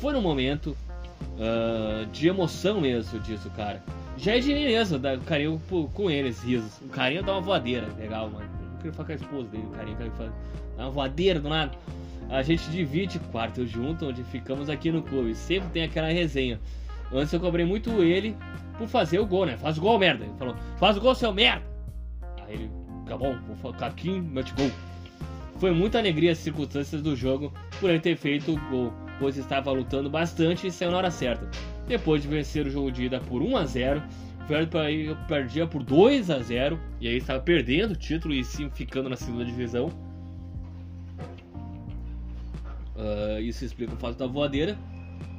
Foi 0.00 0.14
um 0.14 0.20
momento 0.20 0.76
uh, 1.38 2.06
de 2.06 2.28
emoção 2.28 2.80
mesmo 2.80 3.18
disso, 3.20 3.50
cara. 3.56 3.82
Já 4.16 4.36
é 4.36 4.38
de 4.38 4.54
mim 4.54 4.64
mesmo, 4.64 4.98
o 4.98 5.20
carinho 5.22 5.60
com 5.94 6.10
eles, 6.10 6.42
risos. 6.42 6.78
O 6.82 6.88
carinho 6.88 7.22
dá 7.22 7.32
uma 7.32 7.40
voadeira, 7.40 7.88
legal, 7.98 8.30
mano. 8.30 8.48
Eu 8.72 8.76
queria 8.76 8.92
falar 8.92 9.06
com 9.06 9.12
a 9.12 9.16
esposa 9.16 9.48
dele, 9.48 9.64
o 9.66 9.70
carinho 9.70 9.96
que 9.96 10.02
ele. 10.02 10.12
Dá 10.76 10.84
uma 10.84 10.90
voadeira 10.90 11.40
do 11.40 11.48
nada. 11.48 11.72
A 12.30 12.42
gente 12.42 12.70
divide 12.70 13.18
quarto 13.18 13.66
junto, 13.66 14.06
onde 14.06 14.22
ficamos 14.24 14.70
aqui 14.70 14.90
no 14.90 15.02
clube. 15.02 15.34
Sempre 15.34 15.68
tem 15.70 15.82
aquela 15.82 16.08
resenha. 16.08 16.60
Antes 17.12 17.32
eu 17.32 17.40
cobrei 17.40 17.64
muito 17.64 17.90
ele 18.02 18.36
por 18.78 18.88
fazer 18.88 19.18
o 19.18 19.26
gol, 19.26 19.44
né? 19.44 19.56
Faz 19.58 19.76
o 19.76 19.80
gol, 19.80 19.98
merda. 19.98 20.24
Ele 20.24 20.34
falou, 20.38 20.56
faz 20.78 20.96
o 20.96 21.00
gol, 21.00 21.14
seu 21.14 21.32
merda. 21.32 21.64
Aí 22.46 22.54
ele, 22.54 22.70
tá 23.06 23.16
bom, 23.16 23.36
vou 23.60 23.72
ficar 23.72 23.86
aqui, 23.86 24.20
mete 24.20 24.54
gol. 24.54 24.70
Foi 25.58 25.70
muita 25.72 25.98
alegria 25.98 26.32
as 26.32 26.38
circunstâncias 26.38 27.02
do 27.02 27.14
jogo 27.14 27.52
por 27.78 27.90
ele 27.90 28.00
ter 28.00 28.16
feito 28.16 28.54
o 28.54 28.70
gol, 28.70 28.92
pois 29.18 29.36
estava 29.36 29.70
lutando 29.70 30.08
bastante 30.08 30.66
e 30.66 30.70
saiu 30.70 30.90
na 30.90 30.98
hora 30.98 31.10
certa. 31.10 31.48
Depois 31.86 32.22
de 32.22 32.28
vencer 32.28 32.66
o 32.66 32.70
jogo 32.70 32.90
de 32.90 33.04
ida 33.04 33.20
por 33.20 33.42
1 33.42 33.56
a 33.56 33.64
0 33.64 34.02
o 34.42 34.46
Fernando 34.46 35.26
perdia 35.28 35.66
por 35.66 35.82
2 35.82 36.30
a 36.30 36.40
0 36.40 36.78
e 37.00 37.08
aí 37.08 37.16
estava 37.16 37.40
perdendo 37.40 37.92
o 37.92 37.96
título 37.96 38.34
e 38.34 38.42
sim 38.42 38.68
ficando 38.70 39.08
na 39.08 39.16
segunda 39.16 39.44
divisão. 39.44 39.88
Uh, 42.96 43.40
isso 43.40 43.64
explica 43.64 43.94
o 43.94 43.96
fato 43.96 44.18
da 44.18 44.26
voadeira. 44.26 44.76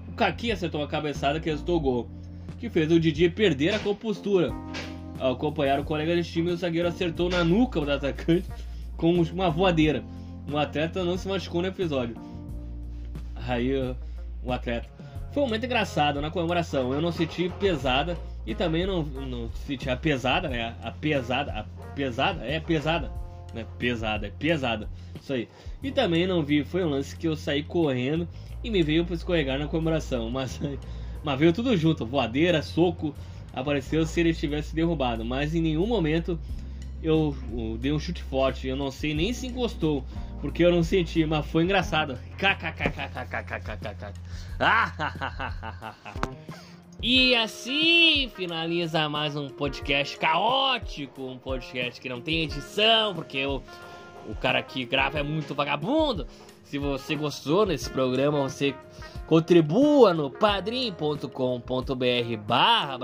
O 0.07 0.13
Kaki 0.13 0.51
acertou 0.51 0.81
uma 0.81 0.87
cabeçada 0.87 1.39
que 1.39 1.49
resultou 1.49 1.77
o 1.77 1.79
gol, 1.79 2.09
que 2.59 2.69
fez 2.69 2.91
o 2.91 2.99
Didi 2.99 3.29
perder 3.29 3.73
a 3.73 3.79
compostura. 3.79 4.51
Ao 5.19 5.33
acompanhar 5.33 5.79
o 5.79 5.83
colega 5.83 6.15
de 6.15 6.23
time, 6.23 6.51
o 6.51 6.55
zagueiro 6.55 6.87
acertou 6.87 7.29
na 7.29 7.43
nuca 7.43 7.79
do 7.79 7.91
atacante 7.91 8.47
com 8.95 9.13
uma 9.13 9.49
voadeira. 9.49 10.03
Um 10.47 10.57
atleta 10.57 11.03
não 11.03 11.17
se 11.17 11.27
machucou 11.27 11.61
no 11.61 11.67
episódio. 11.67 12.15
Aí 13.35 13.73
o 14.43 14.51
atleta. 14.51 15.02
Foi 15.33 15.41
um 15.41 15.47
momento 15.47 15.65
engraçado 15.65 16.21
na 16.21 16.29
comemoração. 16.29 16.93
Eu 16.93 17.01
não 17.01 17.11
senti 17.11 17.49
pesada 17.59 18.15
e 18.45 18.53
também 18.53 18.85
não, 18.85 19.01
não 19.01 19.49
senti 19.65 19.89
a 19.89 19.97
pesada, 19.97 20.47
né? 20.47 20.75
A 20.83 20.91
pesada. 20.91 21.51
A 21.51 21.63
pesada? 21.95 22.45
É 22.45 22.59
pesada. 22.59 23.11
Né? 23.51 23.65
Pesada, 23.79 24.27
é 24.27 24.29
pesada. 24.29 24.87
Isso 25.19 25.33
aí. 25.33 25.49
E 25.81 25.91
também 25.91 26.27
não 26.27 26.43
vi, 26.43 26.63
foi 26.63 26.85
um 26.85 26.89
lance 26.89 27.15
que 27.15 27.27
eu 27.27 27.35
saí 27.35 27.63
correndo 27.63 28.27
e 28.63 28.69
me 28.69 28.83
veio 28.83 29.05
para 29.05 29.15
escorregar 29.15 29.57
na 29.57 29.67
comemoração. 29.67 30.29
Mas, 30.29 30.59
mas 31.23 31.39
veio 31.39 31.51
tudo 31.51 31.75
junto, 31.75 32.05
voadeira, 32.05 32.61
soco, 32.61 33.15
apareceu 33.51 34.05
se 34.05 34.19
ele 34.19 34.35
tivesse 34.35 34.75
derrubado. 34.75 35.25
Mas 35.25 35.55
em 35.55 35.61
nenhum 35.61 35.87
momento 35.87 36.39
eu, 37.03 37.35
eu 37.51 37.77
dei 37.77 37.91
um 37.91 37.99
chute 37.99 38.23
forte. 38.23 38.67
Eu 38.67 38.75
não 38.75 38.89
sei 38.89 39.13
nem 39.13 39.33
se 39.33 39.47
encostou, 39.47 40.03
porque 40.41 40.63
eu 40.63 40.71
não 40.71 40.81
senti, 40.81 41.25
mas 41.25 41.45
foi 41.45 41.63
engraçado. 41.63 42.17
E 47.01 47.35
assim 47.35 48.31
finaliza 48.33 49.09
mais 49.09 49.35
um 49.35 49.49
podcast 49.49 50.17
caótico, 50.17 51.21
um 51.21 51.37
podcast 51.37 51.99
que 51.99 52.07
não 52.07 52.21
tem 52.21 52.43
edição, 52.43 53.13
porque 53.13 53.45
o, 53.45 53.61
o 54.25 54.33
cara 54.35 54.63
que 54.63 54.85
grava 54.85 55.19
é 55.19 55.23
muito 55.23 55.53
vagabundo. 55.53 56.25
Se 56.63 56.77
você 56.77 57.15
gostou 57.15 57.65
desse 57.65 57.89
programa, 57.89 58.43
você 58.43 58.73
contribua 59.27 60.13
no 60.13 60.31
padrim.com.br 60.31 62.37
barra 62.47 62.97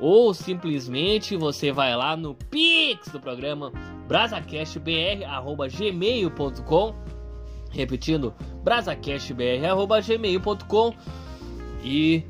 ou 0.00 0.34
simplesmente 0.34 1.36
você 1.36 1.72
vai 1.72 1.96
lá 1.96 2.16
no 2.16 2.34
Pix 2.34 3.08
do 3.08 3.20
programa 3.20 3.72
brazacastbr@gmail.com 4.06 6.94
repetindo 7.70 8.34
brazacastbr@gmail.com 8.62 10.94
e 11.82 12.22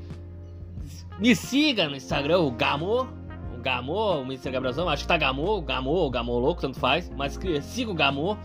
me 1.18 1.34
siga 1.34 1.88
no 1.88 1.96
Instagram, 1.96 2.40
o 2.40 2.50
Gamo. 2.50 3.08
O 3.56 3.60
Gamo, 3.60 4.20
o 4.20 4.22
Mr. 4.22 4.52
Gabrielzão, 4.52 4.88
acho 4.88 5.02
que 5.02 5.08
tá 5.08 5.16
Gamo, 5.16 5.60
Gamo, 5.62 6.10
Gamo 6.10 6.38
louco, 6.38 6.60
tanto 6.60 6.78
faz. 6.78 7.10
Mas 7.16 7.38
siga 7.62 7.90
o 7.90 7.94
Gamo. 7.94 8.38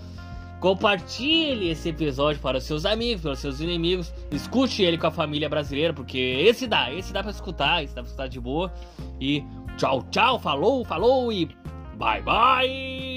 Compartilhe 0.63 1.71
esse 1.71 1.89
episódio 1.89 2.41
para 2.41 2.57
os 2.57 2.63
seus 2.63 2.85
amigos, 2.85 3.21
para 3.21 3.31
os 3.33 3.39
seus 3.39 3.59
inimigos. 3.59 4.13
Escute 4.31 4.81
ele 4.81 4.97
com 4.97 5.07
a 5.07 5.11
família 5.11 5.49
brasileira, 5.49 5.93
porque 5.93 6.17
esse 6.17 6.67
dá, 6.67 6.89
esse 6.89 7.11
dá 7.11 7.21
para 7.21 7.31
escutar, 7.31 7.83
esse 7.83 7.93
dá 7.93 8.01
pra 8.01 8.07
escutar 8.07 8.29
de 8.29 8.39
boa. 8.39 8.71
E 9.19 9.43
tchau, 9.75 10.07
tchau, 10.09 10.39
falou, 10.39 10.85
falou 10.85 11.33
e 11.33 11.49
bye 11.97 12.21
bye! 12.21 13.12